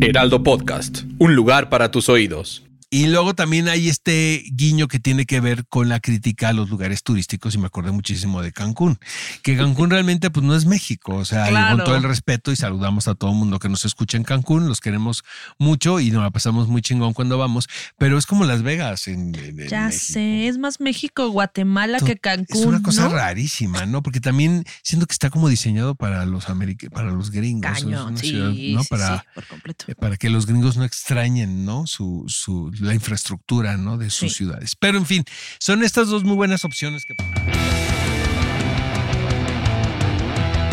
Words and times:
Heraldo 0.00 0.42
Podcast, 0.42 1.04
un 1.18 1.34
lugar 1.34 1.68
para 1.68 1.90
tus 1.90 2.08
oídos. 2.08 2.71
Y 2.94 3.06
luego 3.06 3.34
también 3.34 3.68
hay 3.70 3.88
este 3.88 4.44
guiño 4.52 4.86
que 4.86 5.00
tiene 5.00 5.24
que 5.24 5.40
ver 5.40 5.66
con 5.66 5.88
la 5.88 5.98
crítica 5.98 6.50
a 6.50 6.52
los 6.52 6.68
lugares 6.68 7.02
turísticos 7.02 7.54
y 7.54 7.58
me 7.58 7.66
acordé 7.68 7.90
muchísimo 7.90 8.42
de 8.42 8.52
Cancún, 8.52 8.98
que 9.42 9.56
Cancún 9.56 9.88
realmente 9.88 10.28
pues 10.30 10.44
no 10.44 10.54
es 10.54 10.66
México, 10.66 11.14
o 11.14 11.24
sea, 11.24 11.46
Claro. 11.48 11.76
con 11.78 11.86
todo 11.86 11.96
el 11.96 12.02
respeto 12.02 12.52
y 12.52 12.56
saludamos 12.56 13.08
a 13.08 13.14
todo 13.14 13.30
el 13.30 13.36
mundo 13.36 13.58
que 13.58 13.70
nos 13.70 13.86
escucha 13.86 14.18
en 14.18 14.24
Cancún, 14.24 14.68
los 14.68 14.80
queremos 14.80 15.24
mucho 15.58 16.00
y 16.00 16.10
nos 16.10 16.22
la 16.22 16.30
pasamos 16.30 16.68
muy 16.68 16.82
chingón 16.82 17.14
cuando 17.14 17.38
vamos, 17.38 17.66
pero 17.96 18.18
es 18.18 18.26
como 18.26 18.44
Las 18.44 18.62
Vegas 18.62 19.08
en, 19.08 19.34
en- 19.36 19.68
Ya 19.68 19.90
sé, 19.90 20.46
es 20.46 20.58
más 20.58 20.78
México, 20.78 21.30
Guatemala 21.30 21.98
que 21.98 22.18
Cancún. 22.18 22.60
Es 22.60 22.66
una 22.66 22.82
cosa 22.82 23.04
¿no? 23.08 23.14
rarísima, 23.14 23.86
¿no? 23.86 24.02
Porque 24.02 24.20
también 24.20 24.64
siento 24.82 25.06
que 25.06 25.14
está 25.14 25.30
como 25.30 25.48
diseñado 25.48 25.94
para 25.94 26.26
los 26.26 26.44
para 26.92 27.10
los 27.10 27.30
gringos. 27.30 27.78
es 27.78 27.84
una 27.84 28.14
sí, 28.18 28.28
ciudad, 28.28 28.48
¿no? 28.50 28.82
sí, 28.82 28.88
para, 28.90 29.18
sí, 29.20 29.24
por 29.34 29.46
completo. 29.46 29.86
para 29.98 30.18
que 30.18 30.28
los 30.28 30.44
gringos 30.44 30.76
no 30.76 30.84
extrañen, 30.84 31.64
¿no? 31.64 31.86
Su, 31.86 32.26
su, 32.28 32.70
la 32.82 32.94
infraestructura, 32.94 33.76
¿no? 33.76 33.96
De 33.96 34.10
sus 34.10 34.32
Sí. 34.32 34.38
ciudades. 34.38 34.74
Pero 34.76 34.98
en 34.98 35.06
fin, 35.06 35.24
son 35.58 35.82
estas 35.84 36.08
dos 36.08 36.24
muy 36.24 36.34
buenas 36.34 36.64
opciones 36.64 37.04
que. 37.04 37.14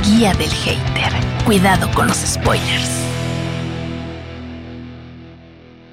Guía 0.03 0.33
del 0.33 0.49
hater. 0.51 1.13
Cuidado 1.45 1.89
con 1.91 2.07
los 2.07 2.17
spoilers. 2.17 2.89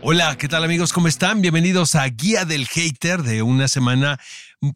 Hola, 0.08 0.36
¿qué 0.38 0.46
tal 0.48 0.62
amigos? 0.64 0.92
¿Cómo 0.92 1.08
están? 1.08 1.42
Bienvenidos 1.42 1.96
a 1.96 2.06
Guía 2.06 2.44
del 2.44 2.66
Hater 2.68 3.22
de 3.22 3.42
una 3.42 3.66
semana, 3.66 4.20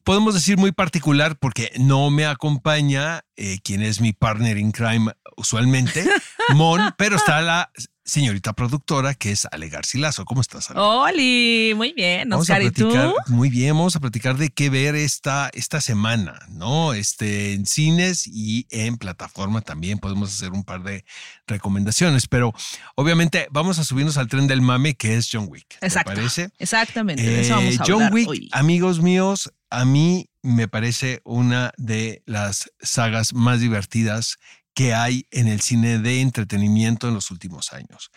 podemos 0.04 0.34
decir 0.34 0.56
muy 0.58 0.72
particular 0.72 1.36
porque 1.38 1.72
no 1.78 2.10
me 2.10 2.26
acompaña 2.26 3.24
eh, 3.36 3.58
quien 3.62 3.82
es 3.82 4.00
mi 4.00 4.12
partner 4.12 4.58
in 4.58 4.72
crime 4.72 5.12
usualmente, 5.36 6.04
Mon, 6.54 6.94
pero 6.98 7.16
está 7.16 7.40
la 7.40 7.70
señorita 8.04 8.52
productora 8.54 9.14
que 9.14 9.30
es 9.30 9.46
Ale 9.52 9.68
Garcilaso. 9.68 10.24
¿Cómo 10.24 10.40
estás, 10.40 10.70
Ale? 10.70 10.80
Oli, 10.80 11.72
muy 11.76 11.92
bien, 11.92 12.28
Vamos 12.28 12.50
a 12.50 12.54
Oscar, 12.54 12.62
¿y 12.66 12.70
tú? 12.72 12.88
platicar, 12.90 13.14
muy 13.28 13.48
bien, 13.50 13.76
vamos 13.76 13.94
a 13.94 14.00
platicar 14.00 14.36
de 14.36 14.50
qué 14.50 14.68
ver 14.68 14.96
esta, 14.96 15.48
esta 15.54 15.80
semana, 15.80 16.40
¿no? 16.48 16.92
Este, 16.92 17.52
en 17.52 17.66
cines 17.66 18.26
y 18.26 18.66
en 18.70 18.96
plataforma 18.98 19.60
también 19.60 19.98
podemos 19.98 20.32
hacer 20.34 20.50
un 20.50 20.64
par 20.64 20.82
de 20.82 21.04
recomendaciones, 21.46 22.26
pero 22.26 22.52
obviamente 22.96 23.46
vamos 23.52 23.78
a 23.78 23.84
subirnos 23.84 24.16
al 24.16 24.26
tren 24.28 24.46
del 24.48 24.60
mame 24.60 24.94
que 24.94 25.16
es 25.16 25.28
John 25.32 25.46
Wick. 25.48 25.78
¿Te 25.78 25.86
Exacto. 25.86 26.12
parece? 26.12 26.50
Exactamente, 26.58 27.22
de 27.22 27.40
eso 27.42 27.52
Eh, 27.52 27.56
vamos 27.56 27.80
a 27.80 27.84
John 27.86 28.12
Wick, 28.12 28.28
hoy. 28.28 28.48
amigos 28.52 29.00
míos, 29.00 29.52
a 29.70 29.84
mí 29.84 30.28
me 30.42 30.68
parece 30.68 31.20
una 31.24 31.72
de 31.76 32.22
las 32.26 32.70
sagas 32.80 33.32
más 33.34 33.60
divertidas 33.60 34.38
que 34.74 34.94
hay 34.94 35.26
en 35.30 35.48
el 35.48 35.60
cine 35.60 35.98
de 35.98 36.20
entretenimiento 36.20 37.08
en 37.08 37.14
los 37.14 37.30
últimos 37.30 37.72
años. 37.72 38.10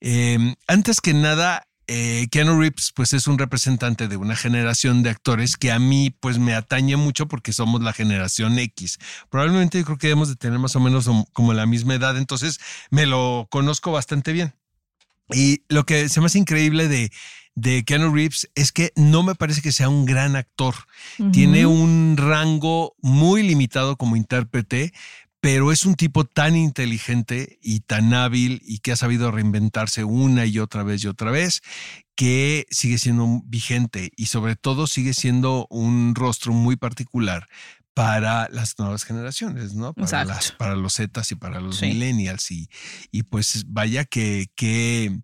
Eh, 0.00 0.54
antes 0.66 1.00
que 1.00 1.14
nada, 1.14 1.66
eh, 1.86 2.26
Keanu 2.30 2.58
Reeves 2.58 2.92
pues 2.94 3.12
es 3.12 3.26
un 3.26 3.38
representante 3.38 4.08
de 4.08 4.16
una 4.16 4.34
generación 4.36 5.02
de 5.02 5.10
actores 5.10 5.56
que 5.56 5.70
a 5.72 5.78
mí 5.78 6.10
pues 6.20 6.38
me 6.38 6.54
atañe 6.54 6.96
mucho 6.96 7.28
porque 7.28 7.52
somos 7.52 7.82
la 7.82 7.92
generación 7.92 8.58
X. 8.58 8.98
Probablemente 9.30 9.78
yo 9.78 9.84
creo 9.84 9.98
que 9.98 10.06
debemos 10.08 10.28
de 10.28 10.36
tener 10.36 10.58
más 10.58 10.74
o 10.76 10.80
menos 10.80 11.04
como- 11.06 11.26
como 11.32 11.52
la 11.52 11.66
misma 11.66 11.94
edad, 11.94 12.16
entonces 12.16 12.58
me 12.90 13.06
lo 13.06 13.46
conozco 13.50 13.92
bastante 13.92 14.32
bien. 14.32 14.54
Y 15.30 15.62
lo 15.68 15.84
que 15.86 16.08
se 16.08 16.20
me 16.20 16.26
hace 16.26 16.38
increíble 16.38 16.88
de, 16.88 17.10
de 17.54 17.84
Keanu 17.84 18.12
Reeves 18.14 18.48
es 18.54 18.72
que 18.72 18.92
no 18.96 19.22
me 19.22 19.34
parece 19.34 19.60
que 19.62 19.72
sea 19.72 19.88
un 19.88 20.04
gran 20.04 20.36
actor. 20.36 20.74
Tiene 21.32 21.66
un 21.66 22.16
rango 22.16 22.94
muy 23.02 23.42
limitado 23.42 23.96
como 23.96 24.16
intérprete, 24.16 24.92
pero 25.40 25.72
es 25.72 25.84
un 25.84 25.94
tipo 25.96 26.24
tan 26.24 26.54
inteligente 26.56 27.58
y 27.60 27.80
tan 27.80 28.14
hábil 28.14 28.60
y 28.64 28.78
que 28.78 28.92
ha 28.92 28.96
sabido 28.96 29.30
reinventarse 29.32 30.04
una 30.04 30.46
y 30.46 30.58
otra 30.60 30.82
vez 30.84 31.02
y 31.04 31.08
otra 31.08 31.30
vez 31.30 31.60
que 32.14 32.66
sigue 32.70 32.96
siendo 32.98 33.42
vigente 33.44 34.12
y 34.16 34.26
sobre 34.26 34.54
todo 34.56 34.86
sigue 34.86 35.14
siendo 35.14 35.66
un 35.68 36.14
rostro 36.14 36.52
muy 36.52 36.76
particular 36.76 37.48
para 37.94 38.48
las 38.50 38.78
nuevas 38.78 39.04
generaciones, 39.04 39.74
¿no? 39.74 39.92
Para, 39.92 40.06
Exacto. 40.06 40.32
las- 40.32 40.52
para 40.52 40.76
los 40.76 40.94
Zetas 40.94 41.30
y 41.32 41.34
para 41.34 41.60
los 41.60 41.76
Sí. 41.78 41.86
millennials. 41.86 42.50
Y, 42.50 42.68
y 43.10 43.24
pues 43.24 43.64
vaya 43.66 44.04
que, 44.04 44.46
que, 44.54 45.20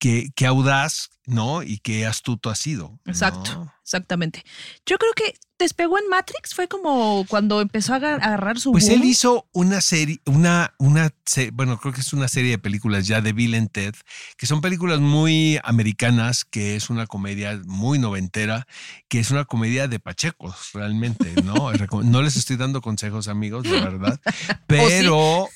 que, 0.00 0.30
que 0.34 0.46
audaz, 0.46 1.10
¿no? 1.26 1.62
Y 1.62 1.78
qué 1.78 2.06
astuto 2.06 2.50
ha 2.50 2.56
sido. 2.56 2.98
¿no? 3.04 3.12
Exacto, 3.12 3.72
exactamente. 3.84 4.42
Yo 4.84 4.98
creo 4.98 5.12
que 5.14 5.34
despegó 5.58 5.98
en 5.98 6.08
Matrix, 6.08 6.54
fue 6.54 6.66
como 6.68 7.26
cuando 7.28 7.60
empezó 7.60 7.92
a 7.92 7.96
agar- 7.96 8.22
agarrar 8.22 8.58
su 8.58 8.72
Pues 8.72 8.88
él 8.88 9.04
hizo 9.04 9.46
una 9.52 9.82
serie, 9.82 10.18
una, 10.24 10.72
una, 10.78 11.12
bueno, 11.52 11.78
creo 11.78 11.92
que 11.92 12.00
es 12.00 12.14
una 12.14 12.28
serie 12.28 12.52
de 12.52 12.58
películas 12.58 13.06
ya 13.06 13.20
de 13.20 13.34
Bill 13.34 13.54
and 13.54 13.70
Ted, 13.70 13.94
que 14.38 14.46
son 14.46 14.62
películas 14.62 15.00
muy 15.00 15.60
americanas, 15.62 16.46
que 16.46 16.76
es 16.76 16.88
una 16.88 17.06
comedia 17.06 17.60
muy 17.66 17.98
noventera, 17.98 18.66
que 19.08 19.20
es 19.20 19.30
una 19.30 19.44
comedia 19.44 19.86
de 19.86 20.00
pachecos, 20.00 20.70
realmente, 20.72 21.30
¿no? 21.42 21.70
No 22.04 22.22
les 22.22 22.36
estoy 22.36 22.56
dando 22.56 22.80
consejos, 22.80 23.28
amigos, 23.28 23.64
de 23.64 23.72
verdad, 23.80 24.18
pero 24.66 25.46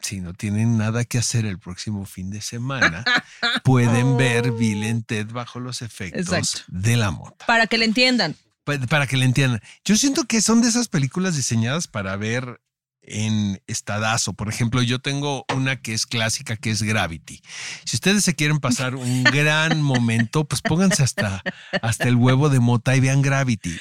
si 0.00 0.20
no 0.20 0.32
tienen 0.34 0.78
nada 0.78 1.04
que 1.04 1.18
hacer 1.18 1.44
el 1.46 1.58
próximo 1.58 2.04
fin 2.06 2.30
de 2.30 2.40
semana, 2.40 3.04
pueden 3.64 4.16
ver 4.16 4.52
Bill 4.52 4.84
and 4.84 5.04
Ted 5.06 5.28
bajo 5.30 5.60
los 5.60 5.82
efectos 5.82 6.20
Exacto. 6.32 6.60
de 6.68 6.96
la 6.96 7.10
mota 7.10 7.46
Para 7.46 7.66
que 7.66 7.78
le 7.78 7.84
entiendan. 7.84 8.36
pa- 8.64 8.78
para 8.88 9.06
que 9.06 9.16
le 9.16 9.24
entiendan. 9.24 9.60
Yo 9.84 9.96
siento 9.96 10.24
que 10.24 10.40
son 10.42 10.62
de 10.62 10.68
esas 10.68 10.88
películas 10.88 11.36
diseñadas 11.36 11.86
para 11.88 12.16
ver 12.16 12.60
en 13.02 13.60
estadazo. 13.66 14.34
Por 14.34 14.48
ejemplo, 14.48 14.82
yo 14.82 14.98
tengo 14.98 15.44
una 15.54 15.80
que 15.80 15.94
es 15.94 16.06
clásica, 16.06 16.56
que 16.56 16.70
es 16.70 16.82
Gravity. 16.82 17.40
Si 17.84 17.96
ustedes 17.96 18.22
se 18.24 18.34
quieren 18.34 18.58
pasar 18.60 18.94
un 18.94 19.24
gran 19.24 19.80
momento, 19.82 20.44
pues 20.44 20.60
pónganse 20.60 21.02
hasta, 21.02 21.42
hasta 21.82 22.08
el 22.08 22.16
huevo 22.16 22.50
de 22.50 22.60
mota 22.60 22.94
y 22.94 23.00
vean 23.00 23.22
Gravity. 23.22 23.78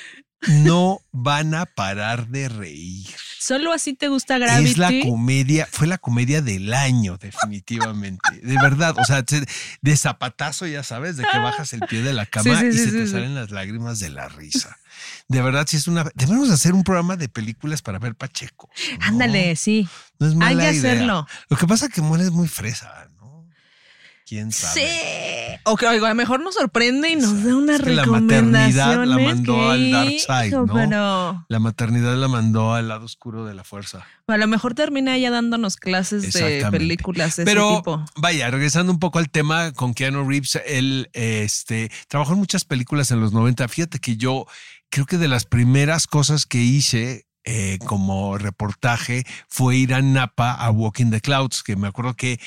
No 0.47 1.01
van 1.11 1.53
a 1.53 1.65
parar 1.65 2.27
de 2.27 2.47
reír. 2.47 3.07
Solo 3.39 3.73
así 3.73 3.93
te 3.93 4.07
gusta 4.07 4.37
Gravity. 4.37 4.71
Es 4.71 4.77
la 4.77 4.91
comedia, 5.03 5.67
fue 5.71 5.87
la 5.87 5.97
comedia 5.97 6.41
del 6.41 6.73
año, 6.73 7.17
definitivamente. 7.17 8.39
De 8.41 8.55
verdad, 8.55 8.95
o 8.97 9.03
sea, 9.05 9.23
de 9.81 9.97
zapatazo, 9.97 10.67
ya 10.67 10.83
sabes, 10.83 11.17
de 11.17 11.23
que 11.23 11.37
bajas 11.39 11.73
el 11.73 11.81
pie 11.81 12.03
de 12.03 12.13
la 12.13 12.25
cama 12.25 12.59
Sí, 12.59 12.59
sí, 12.59 12.67
y 12.67 12.71
sí, 12.73 12.85
se 12.85 12.91
te 12.91 13.07
salen 13.07 13.35
las 13.35 13.51
lágrimas 13.51 13.99
de 13.99 14.09
la 14.09 14.29
risa. 14.29 14.77
De 15.27 15.41
verdad, 15.41 15.65
sí 15.67 15.77
es 15.77 15.87
una. 15.87 16.05
Debemos 16.15 16.49
hacer 16.49 16.73
un 16.73 16.83
programa 16.83 17.15
de 17.15 17.29
películas 17.29 17.81
para 17.81 17.99
ver 17.99 18.15
Pacheco. 18.15 18.69
¿no? 18.99 19.05
Ándale, 19.07 19.55
sí. 19.55 19.87
No 20.19 20.27
es 20.27 20.33
Hay 20.33 20.37
mala 20.37 20.69
que 20.69 20.75
idea. 20.77 20.91
hacerlo. 20.93 21.27
Lo 21.49 21.57
que 21.57 21.67
pasa 21.67 21.85
es 21.87 21.93
que 21.93 22.01
Mole 22.01 22.23
es 22.23 22.31
muy 22.31 22.47
fresa. 22.47 23.08
¿Quién 24.29 24.51
sabe? 24.51 24.81
Sí. 24.87 25.59
O 25.65 25.75
que 25.75 25.87
oigo, 25.87 26.05
a 26.05 26.09
lo 26.09 26.15
mejor 26.15 26.39
nos 26.39 26.53
sorprende 26.53 27.09
y 27.09 27.15
nos 27.15 27.43
da 27.43 27.55
una 27.55 27.75
Es 27.75 27.81
que 27.81 27.89
la 27.89 28.03
recomendación. 28.03 28.51
maternidad 28.51 29.05
la 29.05 29.17
mandó 29.17 29.69
al 29.71 29.91
dark 29.91 30.11
side, 30.19 30.51
¿no? 30.51 30.67
Pero 30.67 31.45
La 31.49 31.59
maternidad 31.59 32.15
la 32.15 32.27
mandó 32.27 32.73
al 32.75 32.87
lado 32.89 33.05
oscuro 33.05 33.45
de 33.45 33.55
la 33.55 33.63
fuerza. 33.63 34.05
a 34.27 34.37
lo 34.37 34.45
mejor 34.47 34.75
termina 34.75 35.15
ella 35.15 35.31
dándonos 35.31 35.77
clases 35.77 36.31
de 36.31 36.67
películas 36.69 37.35
de 37.37 37.45
Pero 37.45 37.69
ese 37.71 37.77
tipo. 37.77 38.05
vaya, 38.17 38.51
regresando 38.51 38.91
un 38.91 38.99
poco 38.99 39.17
al 39.17 39.31
tema 39.31 39.71
con 39.71 39.95
Keanu 39.95 40.29
Reeves, 40.29 40.61
él 40.67 41.09
este, 41.13 41.91
trabajó 42.07 42.33
en 42.33 42.39
muchas 42.39 42.65
películas 42.65 43.09
en 43.09 43.19
los 43.21 43.33
90. 43.33 43.67
Fíjate 43.67 43.97
que 43.97 44.15
yo 44.15 44.45
creo 44.91 45.07
que 45.07 45.17
de 45.17 45.27
las 45.27 45.45
primeras 45.45 46.05
cosas 46.05 46.45
que 46.45 46.59
hice 46.59 47.25
eh, 47.45 47.79
como 47.85 48.37
reportaje 48.37 49.25
fue 49.47 49.77
ir 49.77 49.93
a 49.95 50.01
Napa 50.03 50.51
a 50.51 50.69
Walking 50.69 51.09
the 51.09 51.21
Clouds, 51.21 51.63
que 51.63 51.75
me 51.75 51.87
acuerdo 51.87 52.13
que 52.15 52.39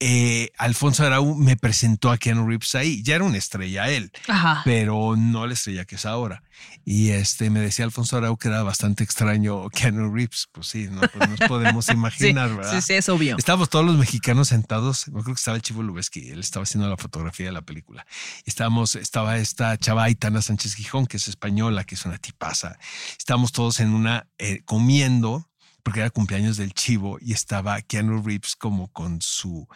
eh, 0.00 0.50
Alfonso 0.56 1.04
Arau 1.04 1.34
me 1.36 1.56
presentó 1.56 2.10
a 2.10 2.18
Keanu 2.18 2.46
Reeves 2.46 2.74
ahí. 2.74 3.02
Ya 3.02 3.14
era 3.16 3.24
una 3.24 3.36
estrella 3.38 3.90
él, 3.90 4.10
Ajá. 4.28 4.62
pero 4.64 5.14
no 5.16 5.46
la 5.46 5.52
estrella 5.54 5.84
que 5.84 5.96
es 5.96 6.06
ahora. 6.06 6.42
Y 6.84 7.10
este 7.10 7.48
me 7.50 7.60
decía 7.60 7.84
Alfonso 7.84 8.16
Arau 8.16 8.36
que 8.36 8.48
era 8.48 8.62
bastante 8.62 9.04
extraño 9.04 9.68
Keanu 9.70 10.12
Reeves. 10.12 10.48
Pues 10.52 10.68
sí, 10.68 10.88
no 10.90 11.00
pues 11.02 11.28
nos 11.28 11.40
podemos 11.48 11.84
Sí, 11.90 11.92
imaginar, 11.92 12.54
¿verdad? 12.56 12.72
sí, 12.72 12.80
sí, 12.80 12.94
es 12.94 13.08
obvio. 13.10 13.36
Estábamos 13.38 13.68
todos 13.68 13.84
los 13.84 13.96
mexicanos 13.96 14.48
sentados. 14.48 15.06
Me 15.08 15.20
acuerdo 15.20 15.34
que 15.34 15.38
estaba 15.40 15.56
el 15.56 15.62
Chivo 15.62 15.82
Lubeski, 15.82 16.30
él 16.30 16.40
estaba 16.40 16.62
haciendo 16.64 16.88
la 16.88 16.96
fotografía 16.96 17.46
de 17.46 17.52
la 17.52 17.62
película. 17.62 18.06
Estábamos, 18.46 18.96
estaba 18.96 19.36
esta 19.36 19.76
chava 19.76 20.04
Aitana 20.04 20.40
Sánchez 20.40 20.74
Gijón, 20.76 21.06
que 21.06 21.18
es 21.18 21.28
española, 21.28 21.84
que 21.84 21.94
es 21.94 22.04
una 22.06 22.16
tipaza. 22.18 22.78
Estábamos 23.18 23.52
todos 23.52 23.80
en 23.80 23.92
una 23.94 24.26
eh, 24.38 24.62
comiendo, 24.64 25.49
porque 25.90 26.02
era 26.02 26.10
cumpleaños 26.10 26.56
del 26.56 26.72
chivo 26.72 27.18
y 27.20 27.32
estaba 27.32 27.82
Keanu 27.82 28.22
Reeves 28.22 28.54
como 28.54 28.92
con 28.92 29.20
su 29.20 29.66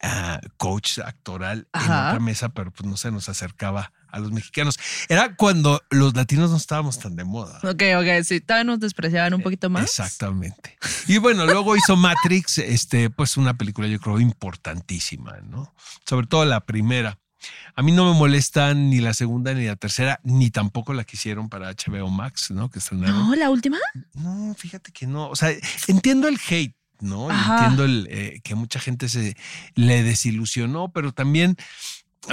ah, 0.00 0.38
coach 0.58 1.00
actoral 1.00 1.66
en 1.74 1.82
otra 1.82 2.20
mesa, 2.20 2.50
pero 2.50 2.70
pues 2.70 2.88
no 2.88 2.96
se 2.96 3.10
nos 3.10 3.28
acercaba 3.28 3.92
a 4.06 4.20
los 4.20 4.30
mexicanos. 4.30 4.78
Era 5.08 5.34
cuando 5.34 5.82
los 5.90 6.14
latinos 6.14 6.52
no 6.52 6.56
estábamos 6.56 7.00
tan 7.00 7.16
de 7.16 7.24
moda. 7.24 7.58
Ok, 7.64 7.82
ok, 7.98 8.22
sí, 8.22 8.40
todavía 8.40 8.62
nos 8.62 8.78
despreciaban 8.78 9.34
un 9.34 9.42
poquito 9.42 9.68
más. 9.68 9.82
Exactamente. 9.86 10.78
Y 11.08 11.18
bueno, 11.18 11.46
luego 11.46 11.74
hizo 11.74 11.96
Matrix, 11.96 12.58
este, 12.58 13.10
pues 13.10 13.36
una 13.36 13.58
película 13.58 13.88
yo 13.88 13.98
creo 13.98 14.20
importantísima, 14.20 15.38
¿no? 15.48 15.74
Sobre 16.08 16.28
todo 16.28 16.44
la 16.44 16.60
primera. 16.60 17.18
A 17.74 17.82
mí 17.82 17.92
no 17.92 18.10
me 18.10 18.18
molestan 18.18 18.90
ni 18.90 19.00
la 19.00 19.14
segunda 19.14 19.52
ni 19.54 19.66
la 19.66 19.76
tercera, 19.76 20.20
ni 20.24 20.50
tampoco 20.50 20.94
la 20.94 21.04
que 21.04 21.16
hicieron 21.16 21.48
para 21.48 21.70
HBO 21.70 22.08
Max, 22.10 22.50
¿no? 22.50 22.70
Que 22.70 22.78
estrenaron. 22.78 23.28
No, 23.28 23.34
la 23.36 23.50
última. 23.50 23.78
No, 24.14 24.54
fíjate 24.54 24.92
que 24.92 25.06
no. 25.06 25.28
O 25.28 25.36
sea, 25.36 25.50
entiendo 25.86 26.28
el 26.28 26.38
hate, 26.48 26.74
¿no? 27.00 27.30
Ajá. 27.30 27.58
entiendo 27.58 27.84
el, 27.84 28.08
eh, 28.10 28.40
que 28.42 28.54
mucha 28.54 28.80
gente 28.80 29.08
se 29.08 29.36
le 29.74 30.02
desilusionó, 30.02 30.90
pero 30.90 31.12
también, 31.12 31.56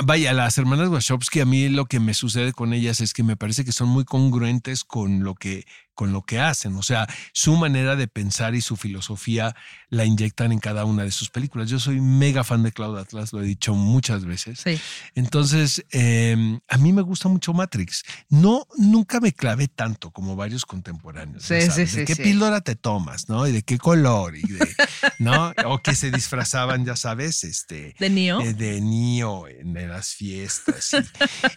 vaya, 0.03 0.33
las 0.33 0.57
hermanas 0.57 0.89
Wachowski, 0.89 1.41
a 1.41 1.45
mí 1.45 1.67
lo 1.69 1.85
que 1.85 1.99
me 1.99 2.13
sucede 2.13 2.53
con 2.53 2.73
ellas 2.73 3.01
es 3.01 3.13
que 3.13 3.23
me 3.23 3.35
parece 3.35 3.65
que 3.65 3.71
son 3.71 3.89
muy 3.89 4.05
congruentes 4.05 4.83
con 4.83 5.23
lo 5.23 5.35
que 5.35 5.65
con 5.93 6.11
lo 6.11 6.23
que 6.23 6.39
hacen, 6.39 6.75
o 6.75 6.83
sea, 6.83 7.07
su 7.33 7.55
manera 7.55 7.95
de 7.95 8.07
pensar 8.07 8.55
y 8.55 8.61
su 8.61 8.75
filosofía 8.75 9.55
la 9.89 10.05
inyectan 10.05 10.51
en 10.51 10.59
cada 10.59 10.85
una 10.85 11.03
de 11.03 11.11
sus 11.11 11.29
películas. 11.29 11.69
Yo 11.69 11.79
soy 11.79 12.01
mega 12.01 12.43
fan 12.43 12.63
de 12.63 12.71
Cloud 12.71 12.97
Atlas, 12.97 13.31
lo 13.31 13.41
he 13.41 13.45
dicho 13.45 13.73
muchas 13.75 14.25
veces. 14.25 14.59
Sí. 14.59 14.79
Entonces, 15.15 15.85
eh, 15.91 16.59
a 16.67 16.77
mí 16.77 16.93
me 16.93 17.01
gusta 17.03 17.29
mucho 17.29 17.53
Matrix. 17.53 18.03
No, 18.29 18.65
nunca 18.77 19.19
me 19.19 19.33
clavé 19.33 19.67
tanto 19.67 20.11
como 20.11 20.35
varios 20.35 20.65
contemporáneos. 20.65 21.43
Sí, 21.43 21.61
sabes, 21.61 21.73
sí, 21.73 21.81
¿De 21.81 21.87
sí, 21.87 22.05
qué 22.05 22.15
sí. 22.15 22.23
píldora 22.23 22.61
te 22.61 22.75
tomas, 22.75 23.29
no? 23.29 23.47
Y 23.47 23.51
de 23.51 23.61
qué 23.61 23.77
color, 23.77 24.35
y 24.35 24.41
de, 24.41 24.67
¿no? 25.19 25.53
O 25.65 25.79
que 25.79 25.93
se 25.95 26.09
disfrazaban, 26.11 26.85
ya 26.85 26.95
sabes, 26.95 27.43
este. 27.43 27.95
De 27.99 28.09
Neo. 28.09 28.41
eh, 28.41 28.53
de 28.53 28.81
Neo 28.81 29.47
en, 29.47 29.73
las 29.89 30.09
fiestas. 30.09 30.91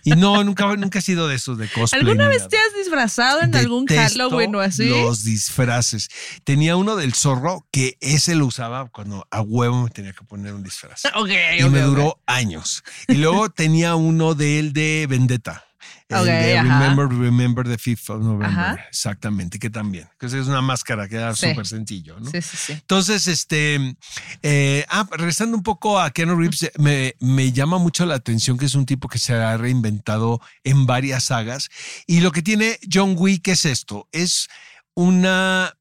Y, 0.05 0.13
y 0.13 0.17
no, 0.17 0.45
nunca, 0.45 0.75
nunca 0.77 0.99
he 0.99 1.03
sido 1.03 1.29
de 1.29 1.37
esos 1.37 1.59
de 1.59 1.69
cosplay. 1.69 2.01
¿Alguna 2.03 2.29
vez 2.29 2.49
te 2.49 2.57
has 2.57 2.75
disfrazado 2.77 3.41
en 3.43 3.55
algún 3.55 3.87
Detesto 3.87 4.26
Halloween 4.31 4.55
o 4.55 4.61
así? 4.61 4.89
Los 4.89 5.25
disfraces. 5.25 6.09
Tenía 6.45 6.77
uno 6.77 6.97
del 6.97 7.15
zorro 7.15 7.67
que 7.71 7.97
ese 8.01 8.35
lo 8.35 8.47
usaba 8.47 8.89
cuando 8.89 9.27
a 9.31 9.41
huevo 9.41 9.83
me 9.85 9.91
tenía 9.91 10.13
que 10.13 10.25
poner 10.25 10.55
un 10.55 10.63
disfraz. 10.63 11.03
Ok, 11.15 11.31
Y 11.59 11.65
me 11.65 11.81
duró 11.81 12.21
años. 12.27 12.85
Y 13.09 13.15
luego 13.15 13.49
tenía 13.51 13.97
uno 13.97 14.35
de 14.35 14.59
él 14.59 14.73
de 14.73 15.07
Vendetta. 15.09 15.66
El 16.09 16.25
de. 16.25 16.63
Remember, 16.63 17.09
Remember 17.09 17.65
the 17.67 17.77
5th 17.77 18.11
of 18.11 18.23
November. 18.23 18.47
Ajá. 18.47 18.75
Exactamente, 18.89 19.59
que 19.59 19.71
también. 19.71 20.09
Que 20.19 20.27
es 20.27 20.33
una 20.35 20.61
máscara 20.63 21.09
que 21.09 21.19
Sí. 21.35 21.49
súper 21.51 21.67
sencillo, 21.67 22.21
¿no? 22.21 22.31
Sí, 22.31 22.41
sí, 22.43 22.57
sí. 22.57 22.73
Entonces, 22.75 23.27
este, 23.27 23.97
eh, 24.43 24.85
ah, 24.89 25.07
regresando 25.11 25.57
un 25.57 25.63
poco 25.63 25.99
a 25.99 26.11
Keanu 26.11 26.37
Reeves, 26.37 26.71
me, 26.79 27.15
me 27.21 27.51
llama 27.53 27.79
mucho 27.79 28.07
la 28.07 28.15
atención 28.15 28.57
que 28.57 28.67
es 28.67 28.75
un 28.75 28.87
tipo 28.87 29.09
que 29.09 29.19
se 29.19 29.35
ha 29.35 29.57
reinventado 29.57 30.41
en 30.63 30.87
varias 30.87 31.25
sagas. 31.25 31.69
Y 32.07 32.21
lo 32.21 32.31
que 32.31 32.43
tiene 32.43 32.79
John 32.93 33.15
Wick 33.19 33.49
es 33.49 33.65
esto, 33.65 34.09
es 34.13 34.49
una 34.95 35.73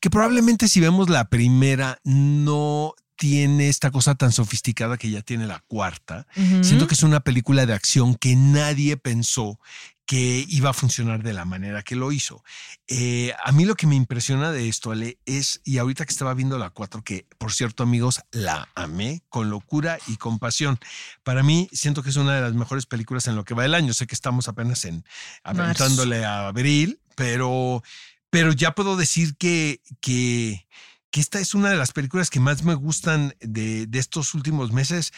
que 0.00 0.10
probablemente 0.10 0.68
si 0.68 0.80
vemos 0.80 1.08
la 1.10 1.28
primera 1.28 1.98
no 2.04 2.94
tiene 3.18 3.68
esta 3.68 3.90
cosa 3.90 4.14
tan 4.14 4.30
sofisticada 4.30 4.96
que 4.96 5.10
ya 5.10 5.22
tiene 5.22 5.46
la 5.46 5.58
cuarta. 5.66 6.26
Siento 6.62 6.86
que 6.86 6.94
es 6.94 7.02
una 7.02 7.20
película 7.20 7.66
de 7.66 7.74
acción 7.74 8.14
que 8.14 8.36
nadie 8.36 8.96
pensó 8.96 9.58
que 10.06 10.46
iba 10.48 10.70
a 10.70 10.72
funcionar 10.72 11.22
de 11.22 11.34
la 11.34 11.44
manera 11.44 11.82
que 11.82 11.96
lo 11.96 12.12
hizo. 12.12 12.42
Eh, 12.86 13.34
a 13.44 13.52
mí 13.52 13.66
lo 13.66 13.74
que 13.74 13.88
me 13.88 13.96
impresiona 13.96 14.52
de 14.52 14.68
esto, 14.68 14.92
Ale, 14.92 15.18
es, 15.26 15.60
y 15.64 15.76
ahorita 15.76 16.06
que 16.06 16.12
estaba 16.12 16.32
viendo 16.32 16.56
la 16.56 16.70
4, 16.70 17.02
que 17.02 17.26
por 17.36 17.52
cierto 17.52 17.82
amigos, 17.82 18.22
la 18.30 18.68
amé 18.76 19.22
con 19.28 19.50
locura 19.50 19.98
y 20.06 20.16
con 20.16 20.38
pasión. 20.38 20.78
Para 21.24 21.42
mí 21.42 21.68
siento 21.72 22.02
que 22.02 22.10
es 22.10 22.16
una 22.16 22.36
de 22.36 22.40
las 22.40 22.54
mejores 22.54 22.86
películas 22.86 23.26
en 23.26 23.36
lo 23.36 23.44
que 23.44 23.52
va 23.52 23.66
el 23.66 23.74
año. 23.74 23.92
Sé 23.92 24.06
que 24.06 24.14
estamos 24.14 24.48
apenas 24.48 24.84
en 24.84 25.04
aventándole 25.42 26.24
a 26.24 26.46
abril, 26.46 27.00
pero, 27.16 27.82
pero 28.30 28.52
ya 28.52 28.76
puedo 28.76 28.96
decir 28.96 29.36
que, 29.36 29.82
que, 30.00 30.66
que 31.18 31.22
esta 31.22 31.40
es 31.40 31.52
una 31.52 31.68
de 31.70 31.76
las 31.76 31.90
películas 31.90 32.30
que 32.30 32.38
más 32.38 32.62
me 32.62 32.74
gustan 32.74 33.34
de, 33.40 33.88
de 33.88 33.98
estos 33.98 34.34
últimos 34.34 34.70
meses. 34.70 35.12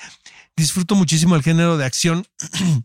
Disfruto 0.56 0.94
muchísimo 0.94 1.36
el 1.36 1.42
género 1.42 1.76
de 1.76 1.84
acción. 1.84 2.26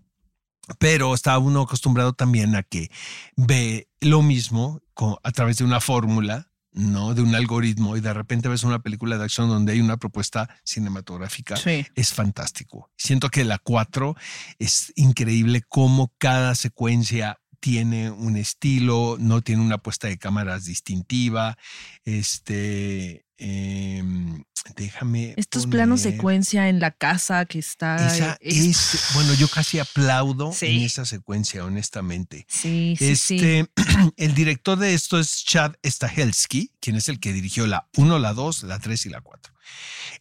Pero 0.79 1.13
está 1.13 1.37
uno 1.37 1.61
acostumbrado 1.61 2.11
también 2.11 2.57
a 2.57 2.63
que 2.63 2.91
ve 3.37 3.87
lo 4.01 4.21
mismo 4.21 4.81
a 5.23 5.31
través 5.31 5.59
de 5.59 5.63
una 5.63 5.79
fórmula, 5.79 6.51
¿no? 6.73 7.13
De 7.13 7.21
un 7.21 7.35
algoritmo 7.35 7.95
y 7.95 8.01
de 8.01 8.13
repente 8.13 8.49
ves 8.49 8.63
una 8.63 8.79
película 8.79 9.17
de 9.17 9.23
acción 9.23 9.47
donde 9.47 9.71
hay 9.71 9.79
una 9.79 9.95
propuesta 9.95 10.49
cinematográfica 10.65 11.55
Sí. 11.55 11.85
es 11.95 12.11
fantástico. 12.13 12.91
Siento 12.97 13.29
que 13.29 13.45
la 13.45 13.59
4 13.59 14.13
es 14.59 14.91
increíble 14.97 15.61
cómo 15.69 16.11
cada 16.17 16.53
secuencia 16.53 17.39
tiene 17.69 18.11
un 18.11 18.37
estilo, 18.37 19.17
no 19.19 19.41
tiene 19.41 19.63
una 19.63 19.79
puesta 19.79 20.07
de 20.07 20.19
cámaras 20.19 20.65
distintiva. 20.65 21.57
Este, 22.03 23.25
em, 23.39 24.43
déjame. 24.75 25.33
Estos 25.35 25.65
planos 25.65 26.01
poner- 26.01 26.13
secuencia 26.13 26.69
en 26.69 26.79
la 26.79 26.91
casa 26.91 27.43
que 27.45 27.57
está. 27.57 27.95
Esa 28.15 28.37
es- 28.39 28.93
es, 28.93 29.01
bueno, 29.15 29.33
yo 29.33 29.47
casi 29.47 29.79
aplaudo 29.79 30.53
Sí. 30.53 30.67
en 30.67 30.81
esa 30.83 31.05
secuencia, 31.05 31.65
honestamente. 31.65 32.45
Sí, 32.47 32.95
sí, 32.99 33.15
sí. 33.15 33.35
Este, 33.37 33.65
el 34.17 34.35
director 34.35 34.77
de 34.77 34.93
esto 34.93 35.19
es 35.19 35.43
Chad 35.43 35.73
Stahelski, 35.83 36.71
quien 36.79 36.95
es 36.97 37.09
el 37.09 37.19
que 37.19 37.33
dirigió 37.33 37.65
la 37.65 37.87
1, 37.97 38.19
la 38.19 38.33
2, 38.33 38.61
la 38.61 38.77
3 38.77 39.07
y 39.07 39.09
la 39.09 39.21
4. 39.21 39.55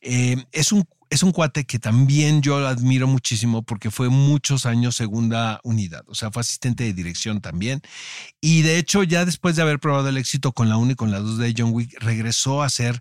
Eh, 0.01 0.43
es, 0.53 0.73
un, 0.73 0.89
es 1.11 1.23
un 1.23 1.33
cuate 1.33 1.65
que 1.65 1.79
también 1.79 2.43
yo 2.43 2.67
admiro 2.67 3.07
muchísimo 3.07 3.63
porque 3.63 3.91
fue 3.91 4.09
muchos 4.09 4.67
años 4.67 4.97
segunda 4.97 5.61
unidad, 5.63 6.03
o 6.09 6.15
sea, 6.15 6.31
fue 6.31 6.41
asistente 6.41 6.85
de 6.85 6.93
dirección 6.93 7.41
también. 7.41 7.81
Y 8.41 8.63
de 8.63 8.79
hecho, 8.79 9.03
ya 9.03 9.25
después 9.25 9.57
de 9.57 9.63
haber 9.63 9.79
probado 9.81 10.09
el 10.09 10.17
éxito 10.17 10.53
con 10.53 10.69
la 10.69 10.77
1 10.77 10.93
y 10.93 10.95
con 10.97 11.11
la 11.11 11.21
2 11.21 11.39
de 11.39 11.55
John 11.57 11.71
Wick, 11.73 11.97
regresó 12.01 12.63
a 12.63 12.69
ser 12.69 13.01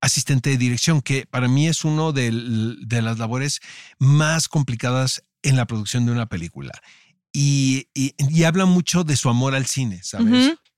asistente 0.00 0.50
de 0.50 0.58
dirección, 0.58 1.00
que 1.00 1.26
para 1.26 1.46
mí 1.48 1.68
es 1.68 1.84
uno 1.84 2.12
del- 2.12 2.78
de 2.86 3.02
las 3.02 3.18
labores 3.18 3.60
más 3.98 4.48
complicadas 4.48 5.22
en 5.42 5.56
la 5.56 5.66
producción 5.66 6.06
de 6.06 6.12
una 6.12 6.26
película. 6.26 6.72
Y, 7.32 7.86
y- 7.94 8.42
habla 8.44 8.66
mucho 8.66 9.04
de 9.04 9.16
su 9.16 9.28
amor 9.30 9.54
al 9.54 9.66
cine, 9.66 10.00
¿sabes? 10.02 10.26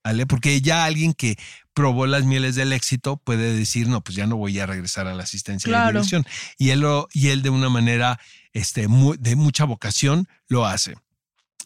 ¿Vale? 0.04 0.26
Porque 0.26 0.60
ya 0.60 0.84
alguien 0.84 1.14
que 1.14 1.38
probó 1.72 2.06
las 2.06 2.24
mieles 2.24 2.54
del 2.54 2.72
éxito 2.74 3.16
puede 3.16 3.54
decir, 3.56 3.88
no, 3.88 4.02
pues 4.02 4.14
ya 4.16 4.26
no 4.26 4.36
voy 4.36 4.58
a 4.60 4.66
regresar 4.66 5.06
a 5.08 5.14
la 5.14 5.22
asistencia 5.22 5.68
de 5.68 5.72
Claro. 5.74 5.90
dirección. 5.92 6.26
Y 6.58 6.68
él, 6.70 6.80
lo- 6.80 7.08
y 7.12 7.28
él 7.28 7.40
de 7.42 7.48
una 7.50 7.70
manera 7.70 8.20
este, 8.52 8.86
de 9.18 9.36
mucha 9.36 9.64
vocación 9.64 10.28
lo 10.46 10.66
hace. 10.66 10.94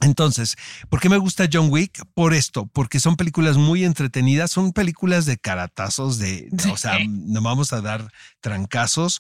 Entonces, 0.01 0.55
¿por 0.89 1.01
qué 1.01 1.09
me 1.09 1.17
gusta 1.19 1.49
John 1.53 1.67
Wick? 1.71 2.01
Por 2.15 2.33
esto, 2.33 2.67
porque 2.73 3.01
son 3.01 3.17
películas 3.17 3.57
muy 3.57 3.85
entretenidas, 3.85 4.53
son 4.53 4.73
películas 4.73 5.27
de 5.27 5.37
caratazos, 5.39 6.19
de, 6.19 6.49
o 6.73 6.77
sea, 6.77 6.97
no 7.09 7.43
vamos 7.43 7.73
a 7.73 7.81
dar 7.81 8.09
trancazos, 8.41 9.19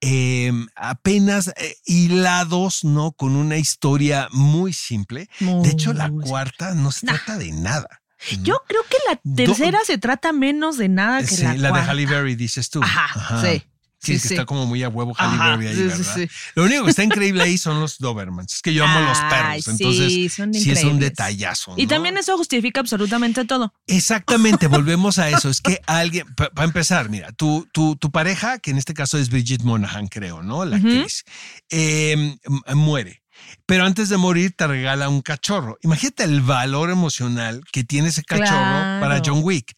eh, 0.00 0.52
apenas 0.74 1.48
eh, 1.56 1.76
hilados, 1.86 2.82
¿no? 2.84 3.12
Con 3.12 3.36
una 3.36 3.56
historia 3.56 4.28
muy 4.32 4.72
simple. 4.72 5.28
De 5.38 5.70
hecho, 5.70 5.92
la 5.92 6.10
cuarta 6.10 6.74
no 6.74 6.90
se 6.90 7.06
Nah. 7.06 7.12
trata 7.14 7.38
de 7.38 7.52
nada. 7.52 8.02
Yo 8.42 8.60
creo 8.66 8.82
que 8.88 8.96
la 9.08 9.20
Do- 9.22 9.36
tercera 9.36 9.78
se 9.84 9.98
trata 9.98 10.32
menos 10.32 10.78
de 10.78 10.88
nada 10.88 11.20
que 11.20 11.26
Sí, 11.36 11.42
la, 11.42 11.54
la, 11.54 11.72
de. 11.72 11.80
Halle 11.80 12.06
Berry, 12.06 12.34
dices 12.34 12.70
tú. 12.70 12.82
Ajá, 12.82 13.40
sí. 13.42 13.62
Sí, 13.98 14.12
Sí, 14.18 14.22
que 14.22 14.28
sí. 14.28 14.34
está 14.34 14.44
como 14.44 14.66
muy 14.66 14.82
a 14.84 14.88
huevo 14.88 15.14
Halle 15.18 15.34
Ajá, 15.34 15.56
Berry 15.56 15.66
ahí, 15.68 15.74
sí, 15.74 15.80
sí, 15.80 15.86
¿verdad? 16.20 16.28
Lo 16.54 16.64
único 16.64 16.84
que 16.84 16.90
está 16.90 17.02
increíble 17.02 17.42
ahí 17.42 17.56
son 17.58 17.80
los 17.80 17.98
Dobermans. 17.98 18.52
Es 18.54 18.62
que 18.62 18.72
yo 18.74 18.84
amo 18.84 19.00
los 19.00 19.18
Ay, 19.18 19.30
perros, 19.30 19.68
entonces 19.68 20.12
sí, 20.12 20.28
son 20.28 20.54
sí 20.54 20.70
es 20.70 20.84
un 20.84 21.00
detallazo. 21.00 21.74
Y 21.76 21.86
también 21.86 22.16
eso 22.16 22.36
justifica 22.36 22.78
absolutamente 22.80 23.44
todo. 23.46 23.72
Exactamente, 23.86 24.66
volvemos 24.68 25.18
a 25.18 25.30
eso. 25.30 25.48
Es 25.48 25.60
que 25.60 25.80
alguien, 25.86 26.26
para 26.34 26.64
empezar, 26.64 27.08
mira, 27.08 27.32
tu, 27.32 27.66
tu, 27.72 27.96
tu 27.96 28.10
pareja, 28.12 28.58
que 28.58 28.70
en 28.70 28.78
este 28.78 28.94
caso 28.94 29.18
es 29.18 29.28
Bridget 29.30 29.62
Monahan, 29.62 30.06
creo, 30.08 30.42
¿no? 30.42 30.64
La 30.64 30.76
actriz, 30.76 31.24
eh, 31.70 32.36
muere. 32.74 33.22
Pero 33.66 33.84
antes 33.84 34.08
de 34.08 34.16
morir 34.16 34.54
te 34.56 34.66
regala 34.66 35.08
un 35.08 35.22
cachorro. 35.22 35.78
Imagínate 35.82 36.24
el 36.24 36.40
valor 36.40 36.90
emocional 36.90 37.62
que 37.72 37.84
tiene 37.84 38.08
ese 38.08 38.22
cachorro 38.22 38.48
Claro. 38.48 39.00
para 39.00 39.22
John 39.24 39.40
Wick. 39.42 39.76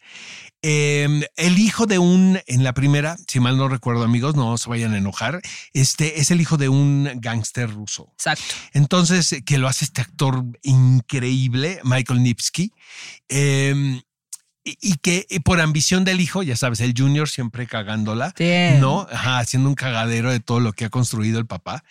Eh, 0.60 1.24
el 1.36 1.58
hijo 1.58 1.86
de 1.86 2.00
un, 2.00 2.40
en 2.48 2.64
la 2.64 2.72
primera, 2.74 3.16
si 3.28 3.38
mal 3.38 3.56
no 3.56 3.68
recuerdo 3.68 4.02
amigos, 4.02 4.34
no 4.34 4.58
se 4.58 4.68
vayan 4.68 4.92
a 4.92 4.98
enojar, 4.98 5.40
este 5.72 6.20
es 6.20 6.32
el 6.32 6.40
hijo 6.40 6.56
de 6.56 6.68
un 6.68 7.08
gángster 7.16 7.70
ruso. 7.70 8.10
Exacto. 8.14 8.42
Entonces, 8.72 9.36
que 9.46 9.58
lo 9.58 9.68
hace 9.68 9.84
este 9.84 10.00
actor 10.00 10.42
increíble, 10.62 11.80
Michael 11.84 12.22
Nipsky, 12.24 12.72
eh, 13.28 14.00
y, 14.80 14.96
que 14.96 15.26
por 15.44 15.60
ambición 15.60 16.04
del 16.04 16.20
hijo, 16.20 16.42
ya 16.42 16.56
sabes, 16.56 16.80
el 16.80 16.94
junior 16.96 17.28
siempre 17.28 17.66
cagándola, 17.66 18.34
Bien. 18.38 18.80
¿no? 18.80 19.06
Ajá, 19.10 19.38
haciendo 19.38 19.68
un 19.68 19.74
cagadero 19.74 20.30
de 20.30 20.40
todo 20.40 20.60
lo 20.60 20.72
que 20.72 20.84
ha 20.84 20.90
construido 20.90 21.38
el 21.38 21.46
papá. 21.46 21.84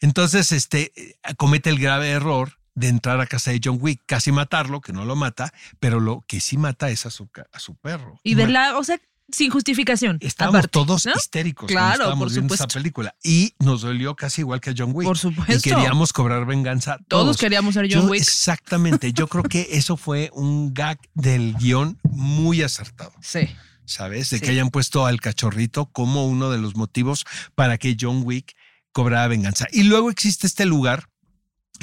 Entonces, 0.00 0.52
este, 0.52 0.92
eh, 0.96 1.16
comete 1.36 1.70
el 1.70 1.78
grave 1.78 2.10
error 2.10 2.58
de 2.74 2.88
entrar 2.88 3.20
a 3.20 3.26
casa 3.26 3.50
de 3.50 3.60
John 3.62 3.78
Wick, 3.80 4.02
casi 4.06 4.32
matarlo, 4.32 4.80
que 4.80 4.92
no 4.92 5.04
lo 5.04 5.16
mata, 5.16 5.52
pero 5.80 5.98
lo 5.98 6.24
que 6.26 6.40
sí 6.40 6.58
mata 6.58 6.90
es 6.90 7.06
a 7.06 7.10
su, 7.10 7.28
a 7.52 7.58
su 7.58 7.74
perro. 7.74 8.20
Y 8.22 8.34
de 8.34 8.46
la, 8.46 8.76
o 8.76 8.84
sea, 8.84 9.00
sin 9.30 9.50
justificación. 9.50 10.18
Estábamos 10.20 10.58
aparte, 10.60 10.68
todos 10.72 11.06
¿no? 11.06 11.12
histéricos 11.16 11.66
Claro, 11.68 11.92
estábamos 11.94 12.32
viendo 12.32 12.54
esa 12.54 12.66
película. 12.68 13.14
Y 13.24 13.54
nos 13.58 13.82
dolió 13.82 14.14
casi 14.14 14.42
igual 14.42 14.60
que 14.60 14.70
a 14.70 14.74
John 14.76 14.90
Wick. 14.94 15.06
Por 15.06 15.18
supuesto. 15.18 15.54
Y 15.54 15.60
queríamos 15.60 16.12
cobrar 16.12 16.46
venganza. 16.46 16.98
Todos 17.08 17.24
Todos, 17.24 17.36
queríamos 17.38 17.74
ser 17.74 17.88
John 17.90 18.02
Yo- 18.04 18.10
Wick. 18.10 18.22
Exactamente. 18.22 19.12
Yo 19.12 19.26
creo 19.26 19.42
que 19.44 19.68
eso 19.72 19.96
fue 19.96 20.30
un 20.32 20.72
gag 20.74 20.98
del 21.14 21.54
guion 21.56 21.98
muy 22.04 22.62
acertado. 22.62 23.12
Sí. 23.20 23.40
¿Sabes? 23.84 24.30
De 24.30 24.38
Sí. 24.38 24.44
que 24.44 24.50
hayan 24.50 24.70
puesto 24.70 25.06
al 25.06 25.20
cachorrito 25.20 25.86
como 25.86 26.26
uno 26.26 26.50
de 26.50 26.58
los 26.58 26.74
motivos 26.76 27.24
para 27.54 27.78
que 27.78 27.96
John 28.00 28.22
Wick 28.24 28.54
cobrara 28.92 29.28
venganza. 29.28 29.66
Y 29.72 29.84
luego 29.84 30.10
existe 30.10 30.46
este 30.46 30.64
lugar 30.66 31.08